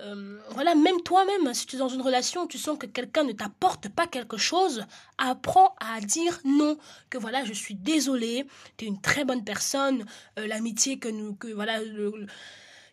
Euh, 0.00 0.38
voilà, 0.50 0.74
même 0.74 1.00
toi-même, 1.02 1.54
si 1.54 1.66
tu 1.66 1.76
es 1.76 1.78
dans 1.78 1.88
une 1.88 2.02
relation, 2.02 2.46
tu 2.46 2.58
sens 2.58 2.78
que 2.78 2.86
quelqu'un 2.86 3.24
ne 3.24 3.32
t'apporte 3.32 3.88
pas 3.88 4.06
quelque 4.06 4.36
chose, 4.36 4.84
apprends 5.16 5.74
à 5.80 6.00
dire 6.00 6.38
non. 6.44 6.76
Que 7.08 7.16
voilà, 7.16 7.42
je 7.44 7.54
suis 7.54 7.74
désolée, 7.74 8.46
tu 8.76 8.84
es 8.84 8.88
une 8.88 9.00
très 9.00 9.24
bonne 9.24 9.44
personne, 9.44 10.04
euh, 10.38 10.46
l'amitié 10.46 10.98
que 10.98 11.08
nous, 11.08 11.34
que 11.34 11.48
voilà, 11.48 11.82
le, 11.82 12.26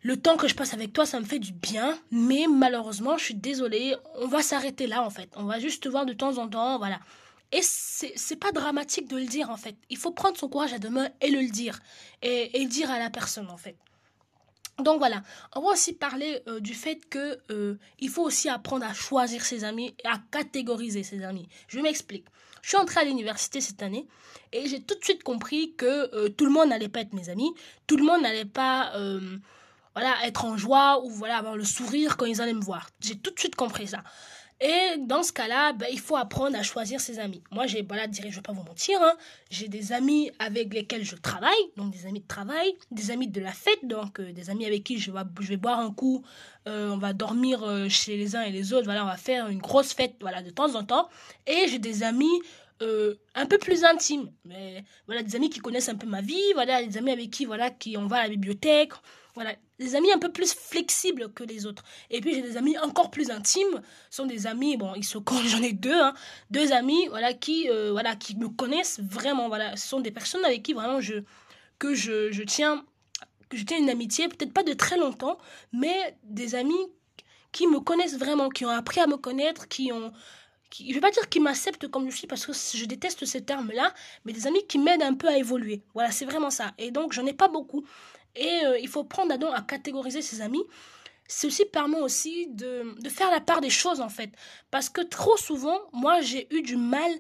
le, 0.01 0.17
temps 0.17 0.37
que 0.37 0.47
je 0.47 0.55
passe 0.55 0.73
avec 0.73 0.93
toi, 0.93 1.05
ça 1.05 1.19
me 1.19 1.25
fait 1.25 1.39
du 1.39 1.51
bien, 1.51 1.99
mais 2.11 2.45
malheureusement, 2.49 3.17
je 3.17 3.25
suis 3.25 3.35
désolée, 3.35 3.93
on 4.15 4.27
va 4.27 4.41
s'arrêter 4.41 4.87
là 4.87 5.03
en 5.03 5.09
fait. 5.09 5.29
On 5.35 5.43
va 5.43 5.59
juste 5.59 5.83
te 5.83 5.89
voir 5.89 6.05
de 6.05 6.13
temps 6.13 6.37
en 6.37 6.47
temps, 6.47 6.77
voilà. 6.77 7.01
Et 7.51 7.61
c'est 7.61 8.35
pas 8.35 8.51
dramatique 8.51 9.07
de 9.07 9.17
le 9.17 9.25
dire 9.25 9.49
en 9.49 9.57
fait. 9.57 9.75
Il 9.89 9.97
faut 9.97 10.11
prendre 10.11 10.37
son 10.37 10.49
courage 10.49 10.73
à 10.73 10.79
deux 10.79 10.89
mains 10.89 11.09
et 11.21 11.29
le 11.29 11.47
dire. 11.49 11.79
Et, 12.21 12.51
le 12.53 12.67
dire 12.67 12.89
à 12.89 12.99
la 12.99 13.09
personne 13.09 13.49
en 13.49 13.57
fait. 13.57 13.77
Donc 14.79 14.97
voilà, 14.97 15.23
on 15.55 15.61
va 15.61 15.69
aussi 15.69 15.93
parler 15.93 16.41
euh, 16.49 16.59
du 16.59 16.73
fait 16.73 16.99
que 17.09 17.39
euh, 17.49 17.77
il 17.99 18.09
faut 18.09 18.23
aussi 18.23 18.49
apprendre 18.49 18.85
à 18.85 18.93
choisir 18.93 19.45
ses 19.45 19.63
amis 19.63 19.95
et 20.03 20.07
à 20.07 20.21
catégoriser 20.31 21.01
ses 21.03 21.23
amis. 21.23 21.47
Je 21.69 21.79
m'explique. 21.79 22.25
Je 22.61 22.69
suis 22.69 22.77
entrée 22.77 22.99
à 22.99 23.03
l'université 23.05 23.61
cette 23.61 23.81
année 23.81 24.05
et 24.51 24.67
j'ai 24.67 24.81
tout 24.81 24.95
de 24.95 25.03
suite 25.03 25.23
compris 25.23 25.75
que 25.75 26.13
euh, 26.13 26.27
tout 26.27 26.43
le 26.43 26.51
monde 26.51 26.69
n'allait 26.69 26.89
pas 26.89 27.01
être 27.01 27.13
mes 27.13 27.29
amis, 27.29 27.53
tout 27.87 27.95
le 27.95 28.03
monde 28.03 28.21
n'allait 28.23 28.43
pas 28.43 28.91
voilà 29.93 30.13
être 30.25 30.43
en 30.43 30.57
joie 30.57 31.01
ou 31.05 31.09
voilà 31.09 31.37
avoir 31.37 31.55
le 31.55 31.63
sourire 31.63 32.17
quand 32.17 32.25
ils 32.25 32.41
allaient 32.41 32.51
me 32.51 32.59
voir. 32.59 32.89
J'ai 32.99 33.17
tout 33.17 33.31
de 33.31 33.39
suite 33.39 33.55
compris 33.55 33.87
ça. 33.87 34.03
Et 34.61 34.97
dans 34.99 35.21
ce 35.21 35.33
cas-là, 35.33 35.73
ben, 35.73 35.87
il 35.91 35.99
faut 35.99 36.15
apprendre 36.15 36.57
à 36.57 36.63
choisir 36.63 37.01
ses 37.01 37.19
amis. 37.19 37.43
Moi, 37.51 37.67
j'ai, 37.67 37.81
voilà, 37.81 38.05
je 38.09 38.21
vais 38.21 38.41
pas 38.41 38.53
vous 38.53 38.63
mentir, 38.63 38.97
hein, 39.01 39.13
j'ai 39.49 39.67
des 39.67 39.91
amis 39.91 40.31
avec 40.39 40.73
lesquels 40.73 41.03
je 41.03 41.17
travaille, 41.17 41.51
donc 41.75 41.91
des 41.91 42.05
amis 42.05 42.21
de 42.21 42.27
travail, 42.27 42.73
des 42.89 43.11
amis 43.11 43.27
de 43.27 43.41
la 43.41 43.51
fête, 43.51 43.85
donc 43.85 44.21
euh, 44.21 44.31
des 44.31 44.49
amis 44.49 44.65
avec 44.65 44.85
qui 44.85 44.97
je 44.97 45.11
vais, 45.11 45.19
je 45.41 45.47
vais 45.49 45.57
boire 45.57 45.79
un 45.79 45.91
coup, 45.91 46.23
euh, 46.69 46.89
on 46.89 46.97
va 46.97 47.11
dormir 47.11 47.63
euh, 47.63 47.89
chez 47.89 48.15
les 48.15 48.37
uns 48.37 48.43
et 48.43 48.51
les 48.51 48.71
autres, 48.71 48.85
voilà, 48.85 49.03
on 49.03 49.07
va 49.07 49.17
faire 49.17 49.49
une 49.49 49.59
grosse 49.59 49.93
fête, 49.93 50.15
voilà, 50.21 50.41
de 50.41 50.51
temps 50.51 50.73
en 50.75 50.85
temps. 50.85 51.09
Et 51.47 51.67
j'ai 51.67 51.79
des 51.79 52.03
amis 52.03 52.41
un 53.35 53.45
peu 53.45 53.57
plus 53.57 53.83
intimes, 53.83 54.31
mais 54.43 54.83
voilà, 55.05 55.23
des 55.23 55.35
amis 55.35 55.49
qui 55.49 55.59
connaissent 55.59 55.89
un 55.89 55.95
peu 55.95 56.07
ma 56.07 56.21
vie, 56.21 56.53
voilà, 56.53 56.83
des 56.83 56.97
amis 56.97 57.11
avec 57.11 57.31
qui, 57.31 57.45
voilà, 57.45 57.69
qui 57.71 57.97
on 57.97 58.05
va 58.05 58.17
à 58.17 58.23
la 58.23 58.29
bibliothèque, 58.29 58.91
Voilà, 59.33 59.55
des 59.79 59.95
amis 59.95 60.11
un 60.11 60.19
peu 60.19 60.31
plus 60.31 60.53
flexibles 60.53 61.31
que 61.33 61.43
les 61.43 61.65
autres. 61.65 61.83
Et 62.09 62.21
puis 62.21 62.33
j'ai 62.33 62.41
des 62.41 62.57
amis 62.57 62.77
encore 62.77 63.11
plus 63.11 63.29
intimes. 63.29 63.81
Ce 64.09 64.17
sont 64.17 64.25
des 64.25 64.47
amis, 64.47 64.77
bon, 64.77 64.93
ils 64.95 65.03
se 65.03 65.17
connaissent, 65.17 65.47
j'en 65.51 65.61
ai 65.61 65.73
deux, 65.73 65.99
hein, 65.99 66.13
deux 66.49 66.71
amis, 66.71 67.07
voilà, 67.07 67.33
qui, 67.33 67.69
euh, 67.69 67.91
voilà, 67.91 68.15
qui 68.15 68.35
me 68.37 68.49
connaissent 68.49 68.99
vraiment. 69.01 69.47
Voilà, 69.47 69.75
ce 69.75 69.87
sont 69.87 69.99
des 69.99 70.11
personnes 70.11 70.45
avec 70.45 70.63
qui 70.63 70.73
vraiment 70.73 71.01
je, 71.01 71.15
que 71.79 71.93
je, 71.93 72.31
je 72.31 72.43
tiens, 72.43 72.85
que 73.49 73.57
je 73.57 73.65
tiens 73.65 73.77
une 73.77 73.89
amitié, 73.89 74.27
peut-être 74.27 74.53
pas 74.53 74.63
de 74.63 74.73
très 74.73 74.97
longtemps, 74.97 75.37
mais 75.73 76.17
des 76.23 76.55
amis 76.55 76.73
qui 77.51 77.67
me 77.67 77.79
connaissent 77.79 78.17
vraiment, 78.17 78.49
qui 78.49 78.65
ont 78.65 78.69
appris 78.69 78.99
à 78.99 79.07
me 79.07 79.17
connaître, 79.17 79.67
qui 79.67 79.91
ont, 79.93 80.11
qui, 80.75 80.89
je 80.89 80.93
vais 80.93 81.01
pas 81.01 81.11
dire 81.11 81.29
qu'ils 81.29 81.41
m'acceptent 81.41 81.87
comme 81.87 82.09
je 82.09 82.15
suis 82.17 82.27
parce 82.27 82.45
que 82.45 82.53
je 82.53 82.85
déteste 82.85 83.25
ces 83.25 83.43
termes-là, 83.43 83.93
mais 84.25 84.33
des 84.33 84.47
amis 84.47 84.65
qui 84.67 84.77
m'aident 84.77 85.03
un 85.03 85.13
peu 85.13 85.27
à 85.27 85.37
évoluer. 85.37 85.83
Voilà, 85.93 86.11
c'est 86.11 86.25
vraiment 86.25 86.49
ça. 86.49 86.73
Et 86.77 86.91
donc, 86.91 87.13
j'en 87.13 87.25
ai 87.25 87.33
pas 87.33 87.47
beaucoup. 87.47 87.85
Et 88.35 88.65
euh, 88.65 88.77
il 88.79 88.89
faut 88.89 89.03
prendre 89.03 89.33
à, 89.33 89.57
à 89.57 89.61
catégoriser 89.61 90.21
ses 90.21 90.41
amis. 90.41 90.63
Aussi 91.43 91.65
permet 91.65 91.99
aussi 91.99 92.47
de, 92.49 92.95
de 93.01 93.09
faire 93.09 93.31
la 93.31 93.41
part 93.41 93.61
des 93.61 93.69
choses 93.69 93.99
en 93.99 94.09
fait. 94.09 94.29
Parce 94.69 94.89
que 94.89 95.01
trop 95.01 95.37
souvent, 95.37 95.79
moi 95.91 96.21
j'ai 96.21 96.47
eu 96.55 96.61
du 96.61 96.75
mal 96.75 97.11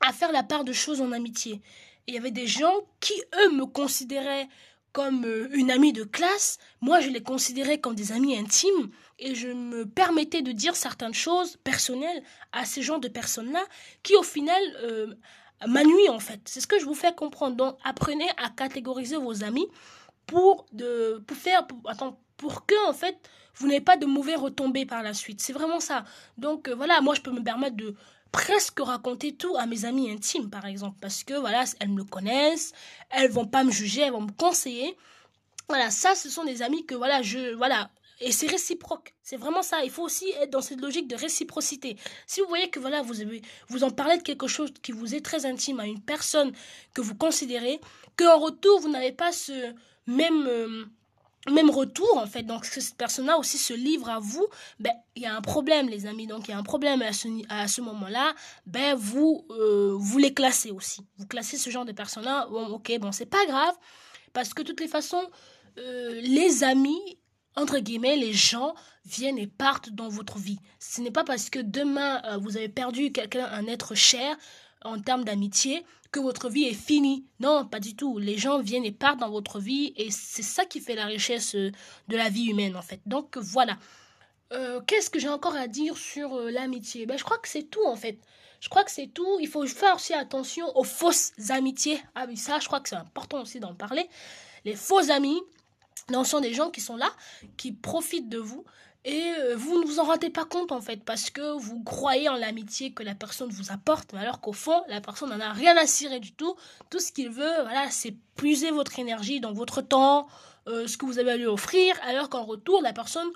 à 0.00 0.12
faire 0.12 0.30
la 0.30 0.42
part 0.42 0.64
de 0.64 0.74
choses 0.74 1.00
en 1.00 1.10
amitié. 1.10 1.62
Il 2.06 2.14
y 2.14 2.18
avait 2.18 2.30
des 2.30 2.46
gens 2.46 2.74
qui, 3.00 3.14
eux, 3.40 3.50
me 3.52 3.64
considéraient 3.64 4.46
comme 4.94 5.26
euh, 5.26 5.48
une 5.52 5.70
amie 5.70 5.92
de 5.92 6.04
classe, 6.04 6.58
moi 6.80 7.00
je 7.00 7.10
les 7.10 7.22
considérais 7.22 7.78
comme 7.78 7.96
des 7.96 8.12
amis 8.12 8.38
intimes 8.38 8.90
et 9.18 9.34
je 9.34 9.48
me 9.48 9.84
permettais 9.84 10.40
de 10.40 10.52
dire 10.52 10.76
certaines 10.76 11.12
choses 11.12 11.58
personnelles 11.64 12.22
à 12.52 12.64
ces 12.64 12.80
gens 12.80 12.98
de 12.98 13.08
personnes-là 13.08 13.64
qui 14.04 14.14
au 14.16 14.22
final 14.22 14.62
euh, 14.84 15.12
m'ennuient 15.66 16.08
en 16.10 16.20
fait. 16.20 16.40
C'est 16.44 16.60
ce 16.60 16.68
que 16.68 16.78
je 16.78 16.84
vous 16.84 16.94
fais 16.94 17.12
comprendre. 17.12 17.56
Donc 17.56 17.76
apprenez 17.84 18.28
à 18.38 18.48
catégoriser 18.50 19.16
vos 19.16 19.42
amis 19.42 19.66
pour, 20.26 20.64
de, 20.72 21.22
pour 21.26 21.36
faire, 21.36 21.66
pour, 21.66 21.78
attends, 21.90 22.18
pour 22.36 22.64
que, 22.64 22.88
en 22.88 22.92
fait, 22.92 23.16
vous 23.56 23.66
n'ayez 23.66 23.80
pas 23.80 23.96
de 23.96 24.06
mauvais 24.06 24.34
retombées 24.34 24.86
par 24.86 25.02
la 25.02 25.14
suite. 25.14 25.40
C'est 25.40 25.52
vraiment 25.52 25.80
ça. 25.80 26.04
Donc, 26.38 26.68
euh, 26.68 26.74
voilà, 26.74 27.00
moi, 27.00 27.14
je 27.14 27.20
peux 27.20 27.30
me 27.30 27.42
permettre 27.42 27.76
de 27.76 27.94
presque 28.32 28.80
raconter 28.80 29.34
tout 29.34 29.56
à 29.56 29.66
mes 29.66 29.84
amis 29.84 30.10
intimes, 30.10 30.50
par 30.50 30.66
exemple, 30.66 30.96
parce 31.00 31.22
que, 31.24 31.34
voilà, 31.34 31.64
elles 31.80 31.90
me 31.92 32.04
connaissent, 32.04 32.72
elles 33.10 33.30
vont 33.30 33.46
pas 33.46 33.64
me 33.64 33.70
juger, 33.70 34.02
elles 34.02 34.12
vont 34.12 34.22
me 34.22 34.32
conseiller. 34.32 34.96
Voilà, 35.68 35.90
ça, 35.90 36.14
ce 36.14 36.28
sont 36.28 36.44
des 36.44 36.62
amis 36.62 36.84
que, 36.84 36.94
voilà, 36.94 37.22
je, 37.22 37.54
voilà, 37.54 37.90
et 38.20 38.32
c'est 38.32 38.46
réciproque. 38.46 39.14
C'est 39.22 39.36
vraiment 39.36 39.62
ça. 39.62 39.84
Il 39.84 39.90
faut 39.90 40.02
aussi 40.02 40.30
être 40.40 40.50
dans 40.50 40.60
cette 40.60 40.80
logique 40.80 41.08
de 41.08 41.16
réciprocité. 41.16 41.96
Si 42.26 42.40
vous 42.40 42.46
voyez 42.48 42.70
que 42.70 42.78
voilà, 42.78 43.02
vous 43.02 43.20
avez, 43.20 43.42
vous 43.68 43.84
en 43.84 43.90
parlez 43.90 44.18
de 44.18 44.22
quelque 44.22 44.46
chose 44.46 44.72
qui 44.82 44.92
vous 44.92 45.14
est 45.14 45.20
très 45.20 45.46
intime 45.46 45.80
à 45.80 45.86
une 45.86 46.00
personne 46.00 46.52
que 46.94 47.00
vous 47.00 47.14
considérez, 47.14 47.80
qu'en 48.16 48.38
retour 48.38 48.80
vous 48.80 48.88
n'avez 48.88 49.12
pas 49.12 49.32
ce, 49.32 49.74
même, 50.06 50.46
euh, 50.46 50.84
même 51.50 51.70
retour 51.70 52.16
en 52.16 52.26
fait. 52.26 52.42
Donc 52.42 52.64
cette 52.64 52.96
personne-là 52.96 53.38
aussi 53.38 53.58
se 53.58 53.74
livre 53.74 54.08
à 54.08 54.18
vous, 54.18 54.46
ben 54.80 54.92
il 55.16 55.22
y 55.22 55.26
a 55.26 55.36
un 55.36 55.42
problème 55.42 55.88
les 55.88 56.06
amis. 56.06 56.26
Donc 56.26 56.48
il 56.48 56.52
y 56.52 56.54
a 56.54 56.58
un 56.58 56.62
problème 56.62 57.02
à 57.02 57.12
ce, 57.12 57.28
à 57.48 57.68
ce 57.68 57.80
moment-là, 57.80 58.34
ben 58.66 58.94
vous 58.94 59.46
euh, 59.50 59.94
vous 59.98 60.18
les 60.18 60.32
classez 60.32 60.70
aussi. 60.70 61.02
Vous 61.18 61.26
classez 61.26 61.56
ce 61.56 61.70
genre 61.70 61.84
de 61.84 61.92
personnes-là. 61.92 62.46
Bon 62.50 62.68
ok 62.68 62.98
bon 63.00 63.12
c'est 63.12 63.26
pas 63.26 63.44
grave 63.46 63.74
parce 64.32 64.54
que 64.54 64.62
de 64.62 64.68
toutes 64.68 64.80
les 64.80 64.88
façons 64.88 65.30
euh, 65.78 66.20
les 66.20 66.64
amis 66.64 67.18
entre 67.56 67.78
guillemets, 67.78 68.16
les 68.16 68.32
gens 68.32 68.74
viennent 69.04 69.38
et 69.38 69.46
partent 69.46 69.90
dans 69.90 70.08
votre 70.08 70.38
vie. 70.38 70.58
Ce 70.80 71.00
n'est 71.00 71.12
pas 71.12 71.22
parce 71.22 71.50
que 71.50 71.60
demain 71.60 72.20
vous 72.38 72.56
avez 72.56 72.68
perdu 72.68 73.12
quelqu'un, 73.12 73.46
un 73.46 73.66
être 73.66 73.94
cher, 73.94 74.36
en 74.84 75.00
termes 75.00 75.24
d'amitié 75.24 75.84
que 76.12 76.20
votre 76.20 76.48
vie 76.48 76.64
est 76.64 76.74
finie. 76.74 77.24
Non, 77.40 77.66
pas 77.66 77.80
du 77.80 77.96
tout. 77.96 78.18
Les 78.18 78.38
gens 78.38 78.60
viennent 78.60 78.84
et 78.84 78.92
partent 78.92 79.18
dans 79.18 79.30
votre 79.30 79.58
vie 79.58 79.92
et 79.96 80.10
c'est 80.10 80.42
ça 80.42 80.64
qui 80.64 80.80
fait 80.80 80.94
la 80.94 81.06
richesse 81.06 81.56
euh, 81.56 81.72
de 82.08 82.16
la 82.16 82.28
vie 82.28 82.46
humaine 82.46 82.76
en 82.76 82.82
fait. 82.82 83.00
Donc 83.06 83.36
voilà. 83.36 83.76
Euh, 84.52 84.80
qu'est-ce 84.86 85.10
que 85.10 85.18
j'ai 85.18 85.28
encore 85.28 85.56
à 85.56 85.66
dire 85.66 85.96
sur 85.96 86.34
euh, 86.34 86.50
l'amitié? 86.50 87.06
Ben, 87.06 87.18
Je 87.18 87.24
crois 87.24 87.38
que 87.38 87.48
c'est 87.48 87.64
tout 87.64 87.84
en 87.86 87.96
fait. 87.96 88.18
Je 88.60 88.68
crois 88.68 88.84
que 88.84 88.90
c'est 88.90 89.08
tout. 89.08 89.38
Il 89.40 89.48
faut 89.48 89.66
faire 89.66 89.96
aussi 89.96 90.14
attention 90.14 90.66
aux 90.76 90.84
fausses 90.84 91.32
amitiés. 91.50 92.00
Ah 92.14 92.26
oui, 92.28 92.36
ça, 92.36 92.60
je 92.60 92.66
crois 92.66 92.80
que 92.80 92.88
c'est 92.88 92.96
important 92.96 93.42
aussi 93.42 93.58
d'en 93.58 93.74
parler. 93.74 94.08
Les 94.64 94.76
faux 94.76 95.10
amis, 95.10 95.40
ce 96.08 96.24
sont 96.24 96.40
des 96.40 96.54
gens 96.54 96.70
qui 96.70 96.80
sont 96.80 96.96
là, 96.96 97.10
qui 97.56 97.72
profitent 97.72 98.28
de 98.28 98.38
vous, 98.38 98.64
et 99.04 99.34
euh, 99.38 99.54
vous 99.54 99.80
ne 99.80 99.86
vous 99.86 100.00
en 100.00 100.04
rendez 100.04 100.30
pas 100.30 100.44
compte 100.44 100.72
en 100.72 100.80
fait 100.80 101.04
parce 101.04 101.28
que 101.28 101.58
vous 101.58 101.82
croyez 101.82 102.28
en 102.28 102.36
l'amitié 102.36 102.92
que 102.92 103.02
la 103.02 103.14
personne 103.14 103.50
vous 103.50 103.70
apporte, 103.70 104.14
alors 104.14 104.40
qu'au 104.40 104.54
fond, 104.54 104.82
la 104.88 105.00
personne 105.00 105.30
n'en 105.30 105.40
a 105.40 105.52
rien 105.52 105.76
à 105.76 105.86
cirer 105.86 106.20
du 106.20 106.32
tout. 106.32 106.56
Tout 106.90 107.00
ce 107.00 107.12
qu'il 107.12 107.28
veut, 107.28 107.62
voilà, 107.62 107.90
c'est 107.90 108.14
puiser 108.36 108.70
votre 108.70 108.98
énergie 108.98 109.40
dans 109.40 109.52
votre 109.52 109.82
temps, 109.82 110.26
euh, 110.68 110.86
ce 110.86 110.96
que 110.96 111.04
vous 111.04 111.18
avez 111.18 111.32
à 111.32 111.36
lui 111.36 111.46
offrir, 111.46 111.94
alors 112.06 112.30
qu'en 112.30 112.44
retour, 112.44 112.80
la 112.80 112.94
personne 112.94 113.28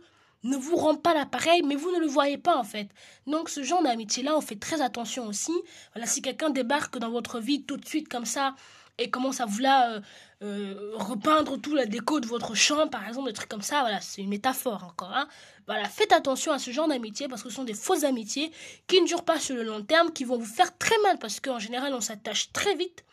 ne 0.42 0.56
vous 0.56 0.76
rend 0.76 0.94
pas 0.94 1.12
l'appareil, 1.12 1.62
mais 1.62 1.74
vous 1.74 1.90
ne 1.90 1.98
le 1.98 2.06
voyez 2.06 2.38
pas 2.38 2.56
en 2.56 2.64
fait. 2.64 2.88
Donc 3.26 3.50
ce 3.50 3.62
genre 3.62 3.82
d'amitié-là, 3.82 4.36
on 4.36 4.40
fait 4.40 4.58
très 4.58 4.80
attention 4.80 5.26
aussi. 5.26 5.52
Voilà, 5.92 6.06
si 6.06 6.22
quelqu'un 6.22 6.48
débarque 6.48 6.98
dans 6.98 7.10
votre 7.10 7.40
vie 7.40 7.64
tout 7.64 7.76
de 7.76 7.86
suite 7.86 8.08
comme 8.08 8.24
ça, 8.24 8.54
et 8.98 9.10
commence 9.10 9.40
à 9.40 9.46
vouloir 9.46 9.84
euh, 9.84 10.00
euh, 10.42 10.92
repeindre 10.94 11.60
tout 11.60 11.74
la 11.74 11.86
déco 11.86 12.20
de 12.20 12.26
votre 12.26 12.54
champ, 12.54 12.86
par 12.88 13.06
exemple, 13.08 13.28
des 13.28 13.34
trucs 13.34 13.48
comme 13.48 13.62
ça, 13.62 13.80
voilà, 13.80 14.00
c'est 14.00 14.22
une 14.22 14.28
métaphore 14.28 14.84
encore. 14.84 15.12
Hein. 15.12 15.26
Voilà, 15.66 15.88
faites 15.88 16.12
attention 16.12 16.52
à 16.52 16.58
ce 16.58 16.70
genre 16.70 16.86
d'amitié 16.86 17.26
parce 17.28 17.42
que 17.42 17.48
ce 17.48 17.56
sont 17.56 17.64
des 17.64 17.74
fausses 17.74 18.04
amitiés 18.04 18.52
qui 18.86 19.00
ne 19.00 19.06
durent 19.06 19.24
pas 19.24 19.40
sur 19.40 19.56
le 19.56 19.64
long 19.64 19.82
terme, 19.82 20.12
qui 20.12 20.24
vont 20.24 20.38
vous 20.38 20.44
faire 20.44 20.76
très 20.78 20.96
mal 21.02 21.18
parce 21.18 21.40
qu'en 21.40 21.58
général, 21.58 21.92
on 21.92 22.00
s'attache 22.00 22.52
très 22.52 22.74
vite. 22.76 23.04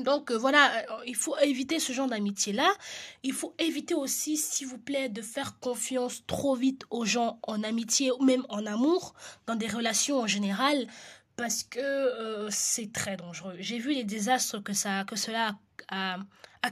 Donc 0.00 0.30
euh, 0.30 0.38
voilà, 0.38 0.70
il 1.06 1.16
faut 1.16 1.36
éviter 1.38 1.78
ce 1.78 1.92
genre 1.92 2.08
d'amitié-là. 2.08 2.70
Il 3.22 3.32
faut 3.32 3.54
éviter 3.58 3.94
aussi, 3.94 4.36
s'il 4.36 4.68
vous 4.68 4.78
plaît, 4.78 5.08
de 5.08 5.22
faire 5.22 5.58
confiance 5.60 6.24
trop 6.26 6.54
vite 6.54 6.84
aux 6.90 7.04
gens 7.04 7.38
en 7.42 7.62
amitié 7.62 8.10
ou 8.12 8.22
même 8.22 8.44
en 8.48 8.64
amour, 8.64 9.14
dans 9.46 9.54
des 9.54 9.66
relations 9.66 10.20
en 10.20 10.26
général 10.26 10.86
parce 11.36 11.62
que 11.62 11.78
euh, 11.78 12.48
c'est 12.50 12.92
très 12.92 13.16
dangereux. 13.16 13.54
J'ai 13.60 13.78
vu 13.78 13.92
les 13.92 14.04
désastres 14.04 14.62
que, 14.62 14.72
ça, 14.72 15.04
que 15.04 15.14
cela 15.14 15.48
a, 15.48 15.52
a, 15.88 16.18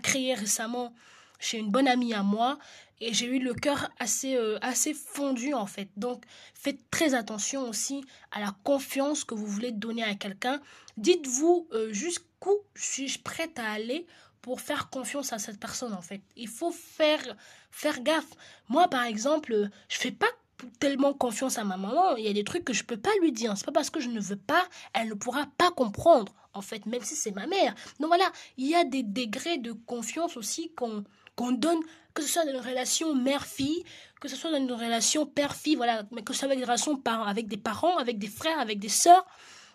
créé 0.03 0.35
récemment 0.35 0.93
chez 1.39 1.59
une 1.59 1.71
bonne 1.71 1.89
amie 1.89 2.15
à 2.15 2.23
moi 2.23 2.59
et 3.01 3.13
j'ai 3.13 3.27
eu 3.27 3.39
le 3.39 3.55
cœur 3.55 3.91
assez, 3.99 4.37
euh, 4.37 4.59
assez 4.63 4.95
fondu 4.95 5.55
en 5.55 5.67
fait. 5.67 5.89
Donc 5.97 6.25
faites 6.55 6.91
très 6.91 7.15
attention 7.15 7.69
aussi 7.69 8.05
à 8.31 8.41
la 8.41 8.55
confiance 8.65 9.25
que 9.25 9.35
vous 9.35 9.47
voulez 9.47 9.73
donner 9.73 10.03
à 10.03 10.15
quelqu'un. 10.15 10.61
Dites-vous 10.97 11.69
euh, 11.73 11.93
jusqu'où 11.93 12.55
suis-je 12.75 13.21
prête 13.21 13.59
à 13.59 13.71
aller 13.71 14.07
pour 14.41 14.61
faire 14.61 14.91
confiance 14.91 15.33
à 15.33 15.39
cette 15.39 15.59
personne 15.59 15.93
en 15.93 16.03
fait. 16.03 16.23
Il 16.37 16.49
faut 16.49 16.71
faire, 16.71 17.37
faire 17.71 18.01
gaffe. 18.01 18.31
Moi 18.69 18.89
par 18.89 19.05
exemple, 19.05 19.69
je 19.89 19.97
fais 19.99 20.13
pas 20.13 20.31
tellement 20.79 21.13
confiance 21.13 21.59
à 21.59 21.65
ma 21.65 21.77
maman, 21.77 22.17
il 22.17 22.25
y 22.25 22.29
a 22.29 22.33
des 22.33 22.45
trucs 22.45 22.65
que 22.65 22.73
je 22.73 22.85
peux 22.85 22.97
pas 22.97 23.11
lui 23.21 23.33
dire. 23.33 23.57
C'est 23.57 23.67
pas 23.67 23.73
parce 23.73 23.91
que 23.91 24.01
je 24.01 24.09
ne 24.09 24.21
veux 24.21 24.37
pas, 24.37 24.67
elle 24.95 25.09
ne 25.09 25.15
pourra 25.15 25.47
pas 25.59 25.71
comprendre. 25.71 26.33
En 26.57 26.63
fait, 26.63 26.87
même 26.87 27.03
si 27.03 27.15
c'est 27.15 27.33
ma 27.33 27.47
mère. 27.47 27.75
Donc 28.01 28.09
voilà, 28.09 28.31
il 28.57 28.67
y 28.67 28.75
a 28.75 28.85
des 28.85 29.03
degrés 29.03 29.59
de 29.59 29.73
confiance 29.73 30.37
aussi 30.37 30.73
qu'on 30.75 31.53
donne, 31.53 31.81
que 32.15 32.23
ce 32.23 32.29
soit 32.29 32.45
dans 32.45 32.53
une 32.53 32.61
relation 32.61 33.15
mère-fille, 33.15 33.85
que 34.21 34.29
ce 34.29 34.37
soit 34.37 34.51
dans 34.51 34.57
une 34.57 34.73
relation 34.73 35.27
père-fille, 35.27 35.77
voilà, 35.77 36.05
mais 36.13 36.23
que 36.23 36.33
ce 36.33 36.41
soit 36.41 36.47
avec 36.47 36.59
des 36.59 36.65
relations 36.65 37.01
avec 37.27 37.47
des 37.47 37.59
parents, 37.59 37.99
avec 37.99 38.19
des 38.19 38.29
frères, 38.29 38.59
avec 38.59 38.79
des 38.79 38.89
sœurs. 38.89 39.27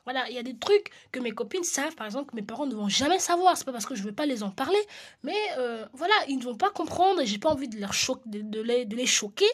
Voilà, 0.04 0.28
il 0.30 0.36
y 0.36 0.40
a 0.40 0.44
des 0.44 0.58
trucs 0.58 0.92
que 1.12 1.20
mes 1.20 1.32
copines 1.32 1.64
savent, 1.64 1.96
par 1.96 2.06
exemple, 2.06 2.32
que 2.32 2.36
mes 2.36 2.42
parents 2.42 2.66
ne 2.66 2.76
vont 2.76 2.90
jamais 2.90 3.20
savoir. 3.20 3.58
C'est 3.58 3.66
pas 3.66 3.72
parce 3.72 3.86
que 3.86 3.96
je 3.96 4.04
veux 4.04 4.14
pas 4.14 4.26
les 4.26 4.44
en 4.44 4.50
parler, 4.50 4.80
mais 5.24 5.38
euh, 5.58 5.86
voilà, 5.94 6.14
ils 6.28 6.38
ne 6.38 6.44
vont 6.44 6.56
pas 6.56 6.70
comprendre 6.70 7.22
et 7.22 7.26
j'ai 7.26 7.38
pas 7.38 7.50
envie 7.50 7.68
de, 7.68 7.80
leur 7.80 7.92
de, 8.26 8.96
les 8.96 9.06
choquer 9.06 9.46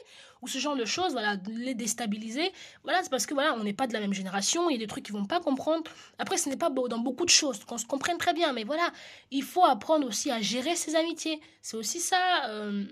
ou 0.41 0.47
ce 0.47 0.59
genre 0.59 0.75
de 0.75 0.85
choses, 0.85 1.11
voilà, 1.13 1.35
de 1.35 1.51
les 1.51 1.73
déstabiliser. 1.73 2.51
Voilà, 2.83 3.01
c'est 3.03 3.09
parce 3.09 3.25
que 3.25 3.33
voilà, 3.33 3.55
on 3.55 3.63
n'est 3.63 3.73
pas 3.73 3.87
de 3.87 3.93
la 3.93 3.99
même 3.99 4.13
génération, 4.13 4.69
il 4.69 4.73
y 4.73 4.75
a 4.75 4.79
des 4.79 4.87
trucs 4.87 5.03
qu'ils 5.05 5.15
vont 5.15 5.25
pas 5.25 5.39
comprendre. 5.39 5.83
Après, 6.19 6.37
ce 6.37 6.49
n'est 6.49 6.57
pas 6.57 6.69
dans 6.69 6.99
beaucoup 6.99 7.25
de 7.25 7.29
choses 7.29 7.63
qu'on 7.65 7.77
se 7.77 7.85
comprenne 7.85 8.17
très 8.17 8.33
bien, 8.33 8.53
mais 8.53 8.63
voilà, 8.63 8.91
il 9.31 9.43
faut 9.43 9.65
apprendre 9.65 10.07
aussi 10.07 10.31
à 10.31 10.41
gérer 10.41 10.75
ses 10.75 10.95
amitiés. 10.95 11.41
C'est 11.61 11.77
aussi 11.77 11.99
ça. 11.99 12.45
Euh, 12.47 12.85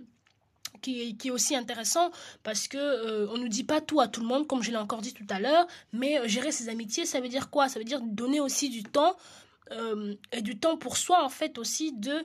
qui, 0.93 1.27
est 1.27 1.31
aussi 1.31 1.55
intéressant 1.55 2.11
parce 2.43 2.67
que 2.67 2.77
euh, 2.77 3.27
on 3.31 3.37
ne 3.37 3.47
dit 3.47 3.63
pas 3.63 3.81
tout 3.81 3.99
à 3.99 4.07
tout 4.07 4.21
le 4.21 4.27
monde 4.27 4.47
comme 4.47 4.61
je 4.61 4.71
l'ai 4.71 4.77
encore 4.77 5.01
dit 5.01 5.13
tout 5.13 5.25
à 5.29 5.39
l'heure 5.39 5.67
mais 5.93 6.19
euh, 6.19 6.27
gérer 6.27 6.51
ses 6.51 6.69
amitiés 6.69 7.05
ça 7.05 7.19
veut 7.19 7.27
dire 7.27 7.49
quoi? 7.49 7.69
Ça 7.69 7.79
veut 7.79 7.85
dire 7.85 8.01
donner 8.01 8.39
aussi 8.39 8.69
du 8.69 8.83
temps 8.83 9.15
euh, 9.71 10.13
et 10.31 10.41
du 10.41 10.57
temps 10.59 10.77
pour 10.77 10.97
soi 10.97 11.23
en 11.23 11.29
fait 11.29 11.57
aussi 11.57 11.93
de 11.93 12.23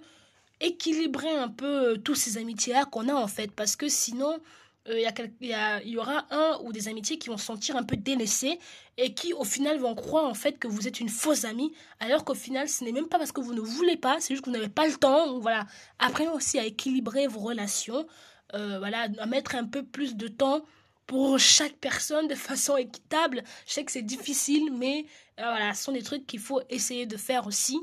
équilibrer 0.60 1.34
un 1.34 1.48
peu 1.48 1.96
tous 2.04 2.14
ces 2.14 2.36
amitiés 2.36 2.74
là 2.74 2.84
qu'on 2.84 3.08
a 3.08 3.14
en 3.14 3.28
fait. 3.28 3.50
Parce 3.50 3.76
que 3.76 3.88
sinon 3.88 4.38
il 4.86 5.08
y, 5.40 5.90
y, 5.90 5.96
aura 5.98 6.26
un 6.30 6.58
ou 6.64 6.72
des 6.72 6.88
amitiés 6.88 7.18
qui 7.18 7.28
vont 7.28 7.36
se 7.36 7.44
sentir 7.44 7.76
un 7.76 7.82
peu 7.82 7.96
délaissés 7.96 8.58
et 8.96 9.14
qui 9.14 9.32
au 9.34 9.44
final 9.44 9.78
vont 9.78 9.94
croire 9.94 10.24
en 10.24 10.34
fait 10.34 10.58
que 10.58 10.68
vous 10.68 10.88
êtes 10.88 11.00
une 11.00 11.10
fausse 11.10 11.44
amie 11.44 11.72
alors 12.00 12.24
qu'au 12.24 12.34
final 12.34 12.68
ce 12.68 12.82
n'est 12.84 12.92
même 12.92 13.06
pas 13.06 13.18
parce 13.18 13.30
que 13.30 13.40
vous 13.40 13.54
ne 13.54 13.60
voulez 13.60 13.96
pas 13.96 14.16
c'est 14.20 14.34
juste 14.34 14.44
que 14.44 14.50
vous 14.50 14.56
n'avez 14.56 14.70
pas 14.70 14.86
le 14.86 14.94
temps 14.96 15.38
voilà. 15.38 15.66
Apprenez 15.98 16.30
aussi 16.30 16.58
à 16.58 16.64
équilibrer 16.64 17.26
vos 17.26 17.40
relations 17.40 18.06
euh, 18.54 18.78
voilà, 18.78 19.08
à 19.18 19.26
mettre 19.26 19.54
un 19.54 19.64
peu 19.64 19.84
plus 19.84 20.16
de 20.16 20.28
temps 20.28 20.62
pour 21.06 21.38
chaque 21.38 21.76
personne 21.76 22.28
de 22.28 22.34
façon 22.50 22.76
équitable. 22.76 23.42
Je 23.66 23.72
sais 23.72 23.84
que 23.84 23.92
c'est 23.92 24.02
difficile, 24.02 24.72
mais 24.72 25.06
euh, 25.38 25.42
voilà, 25.42 25.74
ce 25.74 25.84
sont 25.84 25.92
des 25.92 26.02
trucs 26.02 26.26
qu'il 26.26 26.40
faut 26.40 26.60
essayer 26.70 27.06
de 27.06 27.16
faire 27.16 27.46
aussi. 27.46 27.78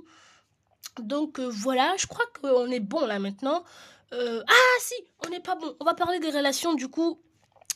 Donc 1.00 1.39
euh, 1.39 1.50
voilà, 1.50 1.95
je 1.97 2.07
crois 2.07 2.25
qu'on 2.41 2.67
est 2.71 2.79
bon 2.79 3.05
là 3.05 3.19
maintenant. 3.19 3.63
ah 4.12 4.77
si, 4.79 4.95
on 5.25 5.29
n'est 5.29 5.39
pas 5.39 5.55
bon. 5.55 5.75
On 5.79 5.86
va 5.86 5.93
parler 5.93 6.19
des 6.19 6.31
relations 6.31 6.74
du 6.74 6.88
coup 6.88 7.19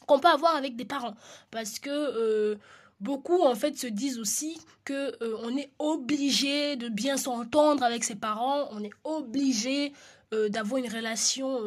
qu'on 0.07 0.19
peut 0.19 0.29
avoir 0.29 0.55
avec 0.55 0.75
des 0.75 0.85
parents. 0.85 1.15
Parce 1.51 1.79
que 1.79 2.57
beaucoup 3.01 3.41
en 3.41 3.55
fait 3.55 3.77
se 3.77 3.87
disent 3.87 4.19
aussi 4.19 4.59
que 4.85 5.17
euh, 5.23 5.35
on 5.41 5.57
est 5.57 5.71
obligé 5.79 6.75
de 6.75 6.87
bien 6.87 7.17
s'entendre 7.17 7.83
avec 7.83 8.03
ses 8.03 8.15
parents, 8.15 8.69
on 8.71 8.83
est 8.83 8.93
obligé 9.03 9.91
d'avoir 10.49 10.77
une 10.81 10.89
relation 10.89 11.59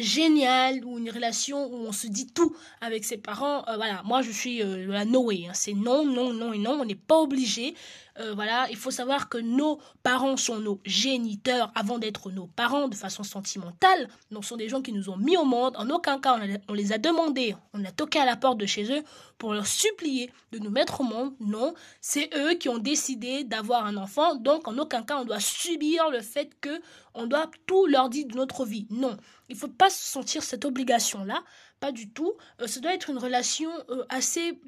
génial 0.00 0.84
ou 0.84 0.98
une 0.98 1.10
relation 1.10 1.66
où 1.66 1.86
on 1.86 1.92
se 1.92 2.06
dit 2.06 2.26
tout 2.26 2.56
avec 2.80 3.04
ses 3.04 3.18
parents 3.18 3.64
euh, 3.68 3.76
voilà 3.76 4.02
moi 4.04 4.22
je 4.22 4.30
suis 4.30 4.62
euh, 4.62 4.86
la 4.86 5.04
Noé 5.04 5.46
hein. 5.48 5.52
c'est 5.54 5.74
non 5.74 6.06
non 6.06 6.32
non 6.32 6.52
et 6.54 6.58
non 6.58 6.78
on 6.80 6.84
n'est 6.84 6.94
pas 6.94 7.18
obligé 7.18 7.74
euh, 8.18 8.34
voilà 8.34 8.66
il 8.70 8.76
faut 8.76 8.90
savoir 8.90 9.28
que 9.28 9.38
nos 9.38 9.80
parents 10.02 10.36
sont 10.36 10.58
nos 10.58 10.80
géniteurs 10.84 11.72
avant 11.74 11.98
d'être 11.98 12.30
nos 12.30 12.46
parents 12.46 12.88
de 12.88 12.94
façon 12.94 13.22
sentimentale. 13.22 14.08
Donc 14.30 14.44
ce 14.44 14.50
sont 14.50 14.56
des 14.56 14.68
gens 14.68 14.82
qui 14.82 14.92
nous 14.92 15.08
ont 15.08 15.16
mis 15.16 15.36
au 15.36 15.44
monde. 15.44 15.74
En 15.76 15.88
aucun 15.90 16.20
cas 16.20 16.38
on, 16.68 16.74
les 16.74 16.92
a 16.92 16.98
demandés. 16.98 17.56
On 17.72 17.84
a 17.84 17.90
toqué 17.90 18.18
à 18.18 18.24
la 18.24 18.36
porte 18.36 18.58
de 18.58 18.66
chez 18.66 18.92
eux 18.92 19.02
pour 19.38 19.54
leur 19.54 19.66
supplier 19.66 20.30
de 20.52 20.58
nous 20.58 20.70
mettre 20.70 21.00
au 21.00 21.04
monde. 21.04 21.34
Non 21.40 21.74
c'est 22.00 22.30
eux 22.36 22.54
qui 22.54 22.68
ont 22.68 22.78
décidé 22.78 23.44
d'avoir 23.44 23.86
un 23.86 23.96
enfant. 23.96 24.34
Donc 24.34 24.68
en 24.68 24.76
aucun 24.78 25.02
cas 25.02 25.18
on 25.18 25.24
doit 25.24 25.40
subir 25.40 26.10
le 26.10 26.20
fait 26.20 26.50
que 26.60 26.80
on 27.14 27.26
doit 27.26 27.50
tout 27.66 27.86
leur 27.86 28.08
dire 28.08 28.26
de 28.26 28.34
notre 28.34 28.64
vie. 28.64 28.86
Non 28.90 29.16
il 29.48 29.56
faut 29.56 29.68
pas 29.68 29.90
se 29.90 30.02
sentir 30.02 30.42
cette 30.42 30.64
obligation-là, 30.64 31.42
pas 31.78 31.92
du 31.92 32.10
tout. 32.10 32.34
Euh, 32.60 32.66
ça 32.66 32.80
doit 32.80 32.94
être 32.94 33.10
une 33.10 33.18
relation 33.18 33.70
euh, 33.90 34.04
assez 34.08 34.58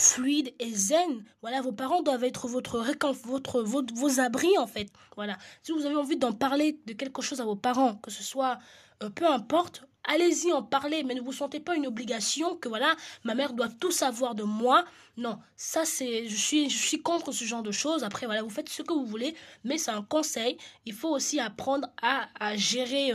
fluide 0.00 0.54
et 0.58 0.72
zen. 0.72 1.24
Voilà, 1.42 1.60
vos 1.60 1.72
parents 1.72 2.02
doivent 2.02 2.24
être 2.24 2.48
votre 2.48 2.78
votre, 3.24 3.62
vos 3.62 4.20
abris 4.20 4.58
en 4.58 4.66
fait. 4.66 4.90
Voilà. 5.16 5.36
Si 5.62 5.72
vous 5.72 5.86
avez 5.86 5.96
envie 5.96 6.16
d'en 6.16 6.32
parler 6.32 6.80
de 6.86 6.92
quelque 6.92 7.22
chose 7.22 7.40
à 7.40 7.44
vos 7.44 7.56
parents, 7.56 7.96
que 7.96 8.10
ce 8.10 8.22
soit 8.22 8.58
euh, 9.02 9.10
peu 9.10 9.26
importe, 9.26 9.84
allez-y 10.04 10.52
en 10.52 10.62
parler, 10.62 11.04
mais 11.04 11.14
ne 11.14 11.20
vous 11.20 11.32
sentez 11.32 11.60
pas 11.60 11.74
une 11.74 11.86
obligation 11.86 12.56
que 12.56 12.68
voilà, 12.68 12.94
ma 13.24 13.34
mère 13.34 13.52
doit 13.52 13.68
tout 13.68 13.90
savoir 13.90 14.34
de 14.34 14.42
moi. 14.42 14.84
Non, 15.16 15.38
ça 15.56 15.84
c'est, 15.84 16.28
je 16.28 16.36
suis, 16.36 16.70
je 16.70 16.76
suis 16.76 17.02
contre 17.02 17.32
ce 17.32 17.44
genre 17.44 17.62
de 17.62 17.72
choses. 17.72 18.04
Après 18.04 18.26
voilà, 18.26 18.42
vous 18.42 18.50
faites 18.50 18.68
ce 18.68 18.82
que 18.82 18.92
vous 18.92 19.06
voulez, 19.06 19.34
mais 19.64 19.78
c'est 19.78 19.90
un 19.90 20.02
conseil. 20.02 20.56
Il 20.86 20.94
faut 20.94 21.10
aussi 21.10 21.40
apprendre 21.40 21.88
à, 22.02 22.28
à 22.38 22.56
gérer 22.56 23.12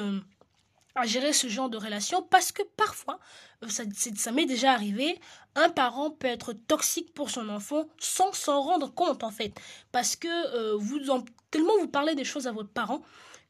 à 0.96 1.06
gérer 1.06 1.34
ce 1.34 1.48
genre 1.48 1.70
de 1.70 1.78
relation 1.78 2.24
parce 2.24 2.52
que 2.52 2.64
parfois, 2.78 3.20
euh, 3.64 3.70
ça, 3.70 3.84
ça 4.16 4.32
m'est 4.32 4.46
déjà 4.46 4.72
arrivé, 4.72 5.20
un 5.56 5.70
parent 5.70 6.10
peut 6.10 6.28
être 6.28 6.54
toxique 6.54 7.14
pour 7.14 7.30
son 7.30 7.50
enfant 7.50 7.88
sans 8.00 8.34
s'en 8.34 8.62
rendre 8.62 8.94
compte 8.94 9.24
en 9.24 9.32
fait. 9.32 9.54
Parce 9.92 10.16
que 10.16 10.28
euh, 10.28 10.76
vous 10.78 11.10
en, 11.10 11.24
tellement 11.52 11.78
vous 11.80 11.88
parlez 11.88 12.16
des 12.16 12.24
choses 12.24 12.48
à 12.48 12.52
votre 12.52 12.70
parent 12.70 13.02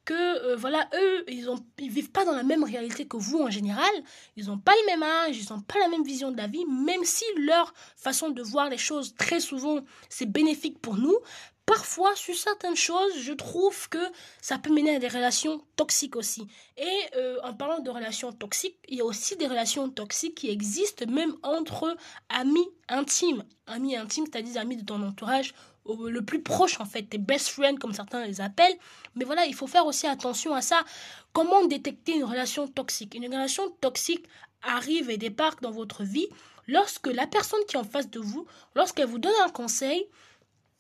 que 0.05 0.13
euh, 0.13 0.55
voilà 0.55 0.87
eux 0.93 1.25
ils 1.27 1.49
ont 1.49 1.57
ils 1.79 1.89
vivent 1.89 2.11
pas 2.11 2.25
dans 2.25 2.35
la 2.35 2.43
même 2.43 2.63
réalité 2.63 3.07
que 3.07 3.17
vous 3.17 3.39
en 3.41 3.49
général 3.49 3.91
ils 4.35 4.45
n'ont 4.45 4.59
pas 4.59 4.73
le 4.83 4.85
même 4.91 5.03
âge 5.03 5.37
ils 5.37 5.51
n'ont 5.51 5.61
pas 5.61 5.79
la 5.79 5.87
même 5.87 6.03
vision 6.03 6.31
de 6.31 6.37
la 6.37 6.45
vie 6.45 6.63
même 6.65 7.03
si 7.03 7.25
leur 7.37 7.73
façon 7.97 8.29
de 8.29 8.41
voir 8.43 8.69
les 8.69 8.77
choses 8.77 9.15
très 9.15 9.39
souvent 9.39 9.79
c'est 10.07 10.27
bénéfique 10.27 10.79
pour 10.79 10.97
nous 10.97 11.17
parfois, 11.65 12.15
sur 12.15 12.36
certaines 12.36 12.75
choses, 12.75 13.19
je 13.19 13.34
trouve 13.34 13.89
que 13.89 14.03
ça 14.41 14.57
peut 14.57 14.72
mener 14.72 14.95
à 14.95 15.00
des 15.00 15.07
relations 15.07 15.62
toxiques 15.75 16.15
aussi. 16.15 16.48
Et 16.77 17.00
euh, 17.15 17.38
en 17.43 17.53
parlant 17.53 17.79
de 17.79 17.89
relations 17.89 18.31
toxiques, 18.31 18.77
il 18.88 18.98
y 18.98 19.01
a 19.01 19.05
aussi 19.05 19.36
des 19.36 19.48
relations 19.48 19.89
toxiques 19.89 20.36
qui 20.36 20.50
existent 20.50 21.05
même 21.07 21.36
entre 21.43 21.95
amis 22.29 22.67
intimes. 22.89 23.43
Amis 23.67 23.95
intimes, 23.95 24.25
c'est-à-dire 24.31 24.62
amis 24.62 24.77
de 24.77 24.86
ton 24.86 25.01
entourage 25.01 25.53
le 25.88 26.22
plus 26.22 26.41
proche 26.41 26.79
en 26.79 26.86
fait, 26.86 27.03
tes 27.03 27.17
best 27.17 27.50
friends 27.50 27.77
comme 27.77 27.93
certains 27.93 28.25
les 28.25 28.41
appellent. 28.41 28.77
Mais 29.15 29.25
voilà, 29.25 29.45
il 29.45 29.53
faut 29.53 29.67
faire 29.67 29.86
aussi 29.86 30.07
attention 30.07 30.55
à 30.55 30.62
ça. 30.62 30.84
Comment 31.34 31.65
détecter 31.65 32.15
une 32.15 32.24
relation 32.24 32.67
toxique? 32.67 33.13
Une 33.15 33.25
relation 33.25 33.69
toxique 33.81 34.25
arrive 34.63 35.10
et 35.10 35.17
débarque 35.17 35.62
dans 35.62 35.72
votre 35.72 36.03
vie 36.03 36.27
lorsque 36.67 37.07
la 37.07 37.27
personne 37.27 37.60
qui 37.67 37.75
est 37.75 37.79
en 37.79 37.84
face 37.84 38.10
de 38.10 38.19
vous, 38.19 38.48
lorsqu'elle 38.75 39.07
vous 39.07 39.19
donne 39.19 39.34
un 39.45 39.50
conseil, 39.50 40.07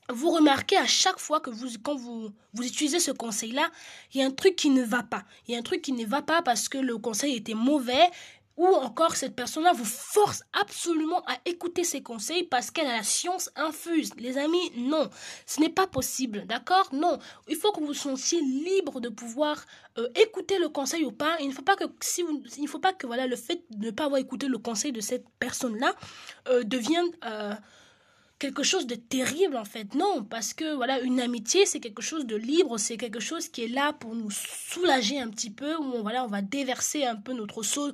vous 0.09 0.29
remarquez 0.31 0.77
à 0.77 0.85
chaque 0.85 1.19
fois 1.19 1.39
que 1.39 1.49
vous, 1.49 1.67
quand 1.81 1.95
vous, 1.95 2.29
vous 2.53 2.63
utilisez 2.63 2.99
ce 2.99 3.11
conseil-là, 3.11 3.69
il 4.13 4.21
y 4.21 4.23
a 4.23 4.27
un 4.27 4.31
truc 4.31 4.55
qui 4.55 4.69
ne 4.69 4.83
va 4.83 5.03
pas. 5.03 5.23
Il 5.47 5.53
y 5.53 5.55
a 5.55 5.59
un 5.59 5.63
truc 5.63 5.81
qui 5.81 5.93
ne 5.93 6.05
va 6.05 6.21
pas 6.21 6.41
parce 6.41 6.69
que 6.69 6.77
le 6.77 6.97
conseil 6.97 7.35
était 7.35 7.53
mauvais 7.53 8.09
ou 8.57 8.67
encore 8.67 9.15
cette 9.15 9.35
personne-là 9.35 9.73
vous 9.73 9.83
force 9.83 10.43
absolument 10.53 11.23
à 11.25 11.37
écouter 11.45 11.83
ses 11.83 12.01
conseils 12.01 12.43
parce 12.43 12.71
qu'elle 12.71 12.87
a 12.87 12.97
la 12.97 13.03
science 13.03 13.49
infuse. 13.55 14.11
Les 14.17 14.37
amis, 14.37 14.71
non, 14.77 15.09
ce 15.45 15.59
n'est 15.59 15.69
pas 15.69 15.87
possible, 15.87 16.45
d'accord? 16.45 16.87
Non, 16.93 17.19
il 17.49 17.57
faut 17.57 17.71
que 17.73 17.81
vous 17.81 17.93
soyez 17.93 18.41
libre 18.41 19.01
de 19.01 19.09
pouvoir 19.09 19.65
euh, 19.97 20.07
écouter 20.15 20.57
le 20.57 20.69
conseil 20.69 21.03
ou 21.03 21.11
pas. 21.11 21.35
Il 21.41 21.49
ne 21.49 21.53
faut 21.53 21.63
pas 21.63 21.75
que 21.75 21.85
si 21.99 22.21
vous, 22.21 22.41
il 22.55 22.63
ne 22.63 22.67
faut 22.67 22.79
pas 22.79 22.93
que 22.93 23.07
voilà 23.07 23.27
le 23.27 23.35
fait 23.35 23.63
de 23.71 23.87
ne 23.87 23.91
pas 23.91 24.05
avoir 24.05 24.21
écouté 24.21 24.47
le 24.47 24.57
conseil 24.57 24.93
de 24.93 25.01
cette 25.01 25.25
personne-là 25.39 25.93
euh, 26.47 26.63
devienne 26.63 27.07
euh, 27.25 27.53
quelque 28.39 28.63
chose 28.63 28.87
de 28.87 28.95
terrible 28.95 29.57
en 29.57 29.65
fait. 29.65 29.95
Non, 29.95 30.23
parce 30.23 30.53
que 30.53 30.75
voilà, 30.75 30.99
une 30.99 31.19
amitié 31.19 31.65
c'est 31.65 31.79
quelque 31.79 32.01
chose 32.01 32.25
de 32.25 32.35
libre, 32.35 32.77
c'est 32.77 32.97
quelque 32.97 33.19
chose 33.19 33.47
qui 33.47 33.63
est 33.63 33.67
là 33.67 33.93
pour 33.93 34.15
nous 34.15 34.29
soulager 34.31 35.19
un 35.19 35.29
petit 35.29 35.49
peu, 35.49 35.75
où 35.75 35.83
on, 35.95 36.01
voilà, 36.01 36.23
on 36.23 36.27
va 36.27 36.41
déverser 36.41 37.05
un 37.05 37.15
peu 37.15 37.33
notre 37.33 37.63
seau 37.63 37.87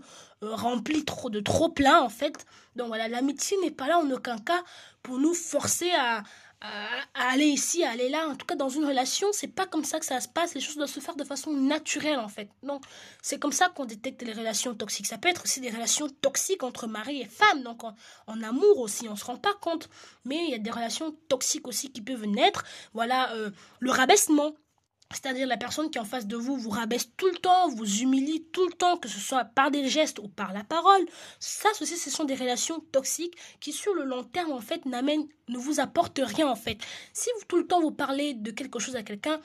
euh, 0.44 0.56
rempli 0.56 1.06
trop 1.06 1.30
de 1.30 1.40
trop 1.40 1.70
plein 1.70 2.02
en 2.02 2.10
fait. 2.10 2.46
Donc 2.76 2.88
voilà, 2.88 3.08
l'amitié 3.08 3.58
n'est 3.62 3.72
pas 3.72 3.88
là 3.88 4.00
en 4.00 4.10
aucun 4.10 4.40
cas 4.40 4.64
pour 5.04 5.20
nous 5.20 5.34
forcer 5.34 5.92
à, 5.92 6.24
à, 6.62 7.30
aller 7.32 7.46
ici, 7.46 7.84
à 7.84 7.92
aller 7.92 8.10
là. 8.10 8.28
En 8.28 8.36
tout 8.36 8.46
cas, 8.46 8.56
dans 8.56 8.70
une 8.70 8.86
relation, 8.86 9.28
c'est 9.32 9.48
pas 9.48 9.66
comme 9.66 9.84
ça 9.84 10.00
que 10.00 10.06
ça 10.06 10.22
se 10.22 10.28
passe. 10.28 10.54
Les 10.54 10.62
choses 10.62 10.78
doivent 10.78 10.90
se 10.90 11.00
faire 11.00 11.16
de 11.16 11.24
façon 11.24 11.52
naturelle, 11.54 12.20
en 12.20 12.28
fait. 12.28 12.50
Donc, 12.64 12.84
c'est 13.22 13.40
comme 13.40 13.52
ça 13.52 13.70
qu'on 13.70 13.86
détecte 13.86 14.22
les 14.22 14.34
relations 14.34 14.76
toxiques. 14.76 15.08
Ça 15.08 15.18
peut 15.18 15.30
être 15.30 15.44
aussi 15.44 15.60
des 15.60 15.70
relations 15.70 16.08
toxiques 16.08 16.64
entre 16.64 16.88
mari 16.88 17.22
et 17.22 17.26
femme, 17.26 17.64
donc 17.64 17.84
en, 17.84 17.96
amour 18.44 18.80
aussi. 18.80 19.10
On 19.10 19.16
se 19.16 19.26
rend 19.26 19.38
pas 19.38 19.54
compte, 19.56 19.90
mais 20.24 20.38
il 20.46 20.52
y 20.52 20.56
a 20.56 20.60
des 20.60 20.72
relations 20.72 21.16
toxiques 21.28 21.68
aussi 21.68 21.92
qui 21.92 22.02
peuvent 22.02 22.26
naître. 22.26 22.64
Voilà, 22.94 23.34
euh, 23.34 23.50
le 23.80 23.92
rabaissement. 23.92 24.54
C'est-à-dire 25.14 25.48
la 25.48 25.58
personne 25.58 25.90
qui 25.90 25.98
est 25.98 26.02
en 26.02 26.06
face 26.06 26.28
de 26.28 26.36
vous 26.36 26.58
vous 26.58 26.70
rabaisse 26.70 27.10
tout 27.18 27.28
le 27.28 27.38
temps, 27.38 27.70
vous 27.70 28.02
humilie 28.02 28.46
tout 28.52 28.66
le 28.68 28.74
temps, 28.74 28.98
que 28.98 29.08
ce 29.08 29.20
soit 29.20 29.46
par 29.46 29.72
des 29.72 29.88
gestes 29.88 30.20
ou 30.20 30.28
par 30.28 30.54
la 30.54 30.64
parole. 30.64 31.06
Ça 31.40 31.70
aussi, 31.80 31.98
ce 31.98 32.10
sont 32.10 32.26
des 32.26 32.36
relations 32.36 32.80
toxiques 32.92 33.38
qui, 33.60 33.72
sur 33.74 33.94
le 33.94 34.04
long 34.04 34.24
terme, 34.24 34.52
en 34.52 34.60
fait, 34.60 34.86
n'amènent, 34.86 35.28
ne 35.48 35.58
vous 35.58 35.80
apportent 35.80 36.22
rien, 36.24 36.48
en 36.48 36.56
fait. 36.56 36.78
Si 37.14 37.30
vous, 37.38 37.46
tout 37.48 37.58
le 37.58 37.68
temps, 37.68 37.82
vous 37.82 37.92
parlez 37.92 38.34
de 38.34 38.52
quelque 38.52 38.80
chose 38.80 38.96
à 38.96 39.04
quelqu'un, 39.04 39.40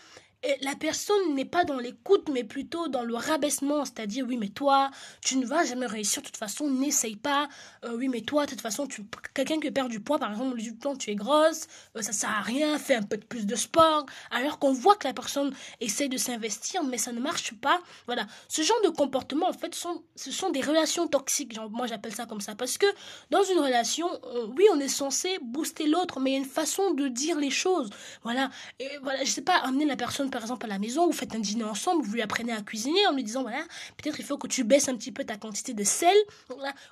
la 0.61 0.75
personne 0.77 1.35
n'est 1.35 1.44
pas 1.44 1.64
dans 1.64 1.79
l'écoute, 1.79 2.29
mais 2.33 2.44
plutôt 2.44 2.88
dans 2.88 3.03
le 3.03 3.14
rabaissement, 3.14 3.85
c'est-à-dire 3.85 4.25
oui, 4.29 4.37
mais 4.37 4.49
toi, 4.49 4.90
tu 5.22 5.37
ne 5.37 5.46
vas 5.46 5.64
jamais 5.64 5.87
réussir 5.87 6.22
de 6.22 6.27
toute 6.27 6.37
façon, 6.37 6.70
n'essaye 6.70 7.16
pas. 7.16 7.49
Euh, 7.85 7.96
oui, 7.96 8.09
mais 8.09 8.20
toi, 8.20 8.44
de 8.44 8.51
toute 8.51 8.61
façon, 8.61 8.87
tu 8.87 9.03
quelqu'un 9.35 9.59
qui 9.59 9.70
perd 9.70 9.90
du 9.90 10.01
poids, 10.01 10.18
par 10.18 10.31
exemple, 10.31 10.57
du 10.57 10.77
temps, 10.77 10.96
tu 10.96 11.11
es 11.11 11.14
grosse, 11.14 11.66
euh, 11.96 12.03
ça 12.03 12.12
sert 12.12 12.31
à 12.31 12.42
rien, 12.42 12.79
fais 12.79 12.94
un 12.94 13.03
peu 13.03 13.16
plus 13.16 13.46
de 13.46 13.57
sport. 13.57 14.07
Alors 14.31 14.59
qu'on 14.59 14.72
voit 14.72 14.96
que 14.96 15.09
la 15.09 15.14
personne 15.14 15.53
essaye 15.81 16.09
de 16.09 16.16
s'investir, 16.16 16.85
mais 16.85 16.99
ça 16.99 17.12
ne 17.12 17.20
marche 17.20 17.55
pas. 17.55 17.81
Voilà, 18.07 18.27
ce 18.49 18.62
genre 18.62 18.81
de 18.85 18.90
comportement, 18.90 19.49
en 19.49 19.53
fait, 19.53 19.75
sont, 19.75 20.05
ce 20.14 20.31
sont 20.31 20.51
des 20.51 20.61
relations 20.61 21.09
toxiques. 21.09 21.59
Moi, 21.70 21.87
j'appelle 21.87 22.14
ça 22.14 22.27
comme 22.27 22.40
ça 22.40 22.55
parce 22.55 22.79
que 22.79 22.87
dans 23.31 23.42
une 23.42 23.59
relation, 23.59 24.09
oui, 24.57 24.64
on 24.72 24.81
est 24.81 24.88
censé 24.88 25.38
booster 25.42 25.87
l'autre, 25.87 26.20
mais 26.20 26.31
il 26.31 26.35
y 26.35 26.37
a 26.37 26.40
une 26.40 26.44
façon 26.44 26.92
de 26.94 27.09
dire 27.09 27.38
les 27.38 27.51
choses. 27.51 27.90
Voilà, 28.22 28.51
et 28.79 28.88
voilà, 29.03 29.25
je 29.25 29.31
sais 29.31 29.42
pas, 29.42 29.57
amener 29.57 29.87
la 29.87 29.96
personne 29.96 30.26
par 30.31 30.43
exemple 30.43 30.67
à 30.67 30.69
la 30.69 30.79
maison, 30.79 31.07
vous 31.07 31.12
faites 31.12 31.35
un 31.35 31.39
dîner 31.39 31.65
ensemble, 31.65 32.05
vous 32.05 32.12
lui 32.12 32.23
apprenez 32.23 32.53
à 32.53 32.62
cuisiner 32.62 33.07
en 33.07 33.12
lui 33.12 33.25
disant 33.25 33.43
voilà, 33.43 33.62
peut-être 33.97 34.19
il 34.19 34.25
faut 34.25 34.39
que 34.39 34.47
tu 34.47 34.65
baisses 34.65 34.89
un 34.89 34.97
petit 34.97 35.12
peu 35.12 35.25
ta 35.25 35.37
quantité 35.37 35.75
de 35.75 35.85
sel. 35.85 36.17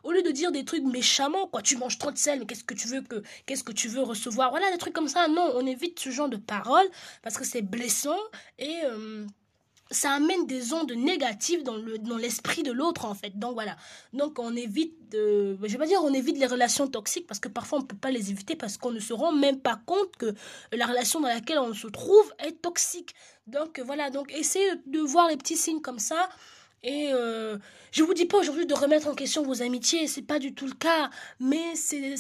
Au 0.03 0.13
lieu 0.13 0.23
de 0.23 0.31
dire 0.31 0.53
des 0.53 0.65
trucs 0.65 0.85
méchamment, 0.85 1.47
quoi, 1.47 1.63
tu 1.63 1.77
manges 1.77 1.99
trop 1.99 2.11
de 2.11 2.19
sel, 2.19 2.41
mais 2.41 2.47
qu'est-ce 2.47 2.65
que 2.65 2.75
tu 2.75 2.89
veux 2.89 3.03
que 3.03 3.23
qu'est-ce 3.47 3.65
que 3.65 3.73
tu 3.73 3.89
veux 3.89 4.03
recevoir? 4.03 4.51
Voilà, 4.51 4.71
des 4.71 4.79
trucs 4.79 4.95
comme 4.95 5.09
ça. 5.09 5.29
Non, 5.29 5.53
on 5.55 5.67
évite 5.67 5.99
ce 5.99 6.11
genre 6.11 6.29
de 6.29 6.37
paroles 6.37 6.89
parce 7.23 7.37
que 7.37 7.45
c'est 7.45 7.63
blessant 7.63 8.19
et 8.59 8.81
euh, 8.85 9.27
ça 9.91 10.13
amène 10.13 10.47
des 10.47 10.73
ondes 10.73 10.93
négatives 10.93 11.63
dans 11.63 11.77
le 11.77 11.99
dans 11.99 12.17
l'esprit 12.17 12.63
de 12.63 12.73
l'autre 12.73 13.05
en 13.05 13.15
fait. 13.15 13.39
Donc 13.39 13.55
voilà. 13.55 13.77
Donc 14.13 14.39
on 14.39 14.55
évite 14.57 15.11
de 15.11 15.57
je 15.63 15.73
vais 15.73 15.79
pas 15.79 15.87
dire 15.87 16.01
on 16.03 16.15
évite 16.15 16.39
les 16.39 16.47
relations 16.47 16.89
toxiques 16.89 17.27
parce 17.27 17.41
que 17.41 17.49
parfois 17.49 17.79
on 17.79 17.83
peut 17.83 17.97
pas 17.97 18.11
les 18.11 18.31
éviter 18.31 18.57
parce 18.57 18.77
qu'on 18.77 18.91
ne 18.91 19.01
se 19.01 19.13
rend 19.13 19.33
même 19.33 19.61
pas 19.61 19.81
compte 19.87 20.17
que 20.17 20.35
la 20.73 20.87
relation 20.87 21.21
dans 21.21 21.29
laquelle 21.29 21.59
on 21.59 21.75
se 21.75 21.87
trouve 21.87 22.33
est 22.39 22.61
toxique. 22.63 23.15
Donc 23.47 23.81
voilà, 23.81 24.11
donc 24.11 24.33
essayez 24.33 24.71
de 24.87 25.01
voir 25.01 25.29
les 25.29 25.37
petits 25.37 25.57
signes 25.57 25.81
comme 25.81 25.99
ça 25.99 26.29
et 26.85 27.11
euh, 27.15 27.57
je 27.93 28.03
vous 28.03 28.13
dis 28.13 28.27
pas 28.27 28.39
aujourd'hui 28.39 28.67
de 28.67 28.75
remettre 28.75 29.09
en 29.09 29.15
question 29.15 29.43
vos 29.43 29.63
amitiés, 29.63 30.07
c'est 30.07 30.23
pas 30.23 30.39
du 30.39 30.55
tout 30.55 30.67
le 30.67 30.75
cas, 30.75 31.11
mais 31.41 31.75
c'est 31.75 32.15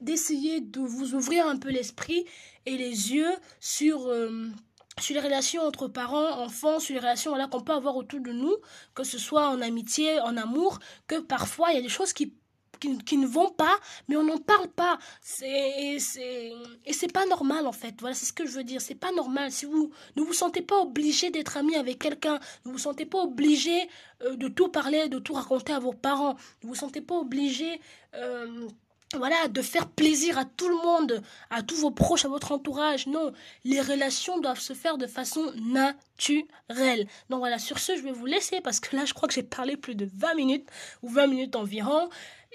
d'essayer 0.00 0.60
de 0.60 0.80
vous 0.80 1.14
ouvrir 1.14 1.46
un 1.46 1.56
peu 1.56 1.70
l'esprit 1.70 2.24
et 2.66 2.76
les 2.76 3.12
yeux 3.12 3.32
sur 3.60 4.08
euh, 4.08 4.48
sur 5.00 5.14
les 5.14 5.20
relations 5.20 5.62
entre 5.62 5.88
parents, 5.88 6.40
enfants, 6.40 6.78
sur 6.78 6.94
les 6.94 7.00
relations 7.00 7.34
qu'on 7.48 7.60
peut 7.60 7.72
avoir 7.72 7.96
autour 7.96 8.20
de 8.20 8.32
nous, 8.32 8.56
que 8.94 9.04
ce 9.04 9.18
soit 9.18 9.48
en 9.48 9.60
amitié, 9.60 10.20
en 10.20 10.36
amour, 10.36 10.78
que 11.06 11.20
parfois 11.20 11.72
il 11.72 11.76
y 11.76 11.78
a 11.78 11.82
des 11.82 11.88
choses 11.88 12.12
qui 12.12 12.34
qui, 13.04 13.18
ne 13.18 13.26
vont 13.26 13.50
pas, 13.50 13.76
mais 14.08 14.16
on 14.16 14.24
n'en 14.24 14.38
parle 14.38 14.68
pas. 14.68 14.98
C'est, 15.20 15.98
c'est, 15.98 16.52
et 16.84 16.92
c'est 16.92 17.12
pas 17.12 17.26
normal 17.26 17.66
en 17.66 17.72
fait. 17.72 17.94
Voilà, 18.00 18.14
c'est 18.14 18.26
ce 18.26 18.32
que 18.32 18.46
je 18.46 18.52
veux 18.52 18.64
dire. 18.64 18.80
C'est 18.80 18.94
pas 18.94 19.12
normal. 19.12 19.50
Si 19.52 19.64
vous 19.64 19.90
ne 20.16 20.22
vous 20.22 20.32
sentez 20.32 20.62
pas 20.62 20.80
obligé 20.80 21.30
d'être 21.30 21.56
ami 21.56 21.76
avec 21.76 21.98
quelqu'un, 21.98 22.38
ne 22.64 22.72
vous 22.72 22.78
sentez 22.78 23.06
pas 23.06 23.22
obligé 23.22 23.88
euh, 24.22 24.36
de 24.36 24.48
tout 24.48 24.68
parler, 24.68 25.08
de 25.08 25.18
tout 25.18 25.34
raconter 25.34 25.72
à 25.72 25.78
vos 25.78 25.92
parents, 25.92 26.36
ne 26.62 26.68
vous 26.68 26.74
sentez 26.74 27.00
pas 27.00 27.16
obligé. 27.16 27.80
Euh, 28.14 28.68
voilà, 29.16 29.48
de 29.48 29.62
faire 29.62 29.88
plaisir 29.88 30.38
à 30.38 30.44
tout 30.44 30.68
le 30.68 30.76
monde, 30.76 31.22
à 31.50 31.62
tous 31.62 31.76
vos 31.76 31.90
proches, 31.90 32.24
à 32.24 32.28
votre 32.28 32.52
entourage. 32.52 33.06
Non, 33.06 33.32
les 33.64 33.80
relations 33.80 34.38
doivent 34.40 34.60
se 34.60 34.72
faire 34.72 34.98
de 34.98 35.06
façon 35.06 35.52
naturelle. 35.56 37.06
Donc 37.30 37.38
voilà, 37.38 37.58
sur 37.58 37.78
ce, 37.78 37.96
je 37.96 38.02
vais 38.02 38.12
vous 38.12 38.26
laisser 38.26 38.60
parce 38.60 38.80
que 38.80 38.96
là, 38.96 39.04
je 39.04 39.14
crois 39.14 39.28
que 39.28 39.34
j'ai 39.34 39.42
parlé 39.42 39.76
plus 39.76 39.94
de 39.94 40.08
20 40.16 40.34
minutes 40.34 40.68
ou 41.02 41.08
20 41.08 41.26
minutes 41.26 41.56
environ. 41.56 42.08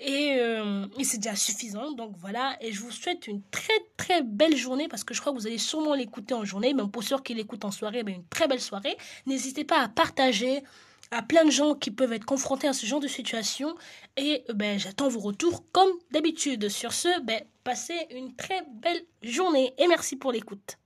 Euh, 0.07 0.85
et, 0.97 1.03
c'est 1.03 1.17
déjà 1.17 1.35
suffisant. 1.35 1.91
Donc 1.91 2.13
voilà, 2.17 2.57
et 2.61 2.71
je 2.71 2.81
vous 2.81 2.91
souhaite 2.91 3.27
une 3.27 3.41
très 3.51 3.73
très 3.97 4.21
belle 4.21 4.55
journée 4.55 4.87
parce 4.87 5.03
que 5.03 5.13
je 5.13 5.19
crois 5.19 5.33
que 5.33 5.37
vous 5.37 5.47
allez 5.47 5.57
sûrement 5.57 5.93
l'écouter 5.93 6.33
en 6.33 6.45
journée. 6.45 6.73
Même 6.73 6.89
pour 6.89 7.03
ceux 7.03 7.19
qui 7.19 7.33
l'écoutent 7.33 7.65
en 7.65 7.71
soirée, 7.71 8.03
ben 8.03 8.15
une 8.15 8.27
très 8.27 8.47
belle 8.47 8.61
soirée. 8.61 8.97
N'hésitez 9.25 9.65
pas 9.65 9.81
à 9.81 9.89
partager 9.89 10.63
à 11.11 11.21
plein 11.21 11.45
de 11.45 11.51
gens 11.51 11.75
qui 11.75 11.91
peuvent 11.91 12.13
être 12.13 12.25
confrontés 12.25 12.67
à 12.67 12.73
ce 12.73 12.85
genre 12.85 12.99
de 12.99 13.07
situation. 13.07 13.75
Et 14.17 14.43
ben, 14.53 14.79
j'attends 14.79 15.09
vos 15.09 15.19
retours 15.19 15.63
comme 15.71 15.91
d'habitude. 16.11 16.69
Sur 16.69 16.93
ce, 16.93 17.21
ben, 17.21 17.41
passez 17.63 18.07
une 18.11 18.35
très 18.35 18.63
belle 18.81 19.01
journée 19.21 19.73
et 19.77 19.87
merci 19.87 20.15
pour 20.15 20.31
l'écoute. 20.31 20.77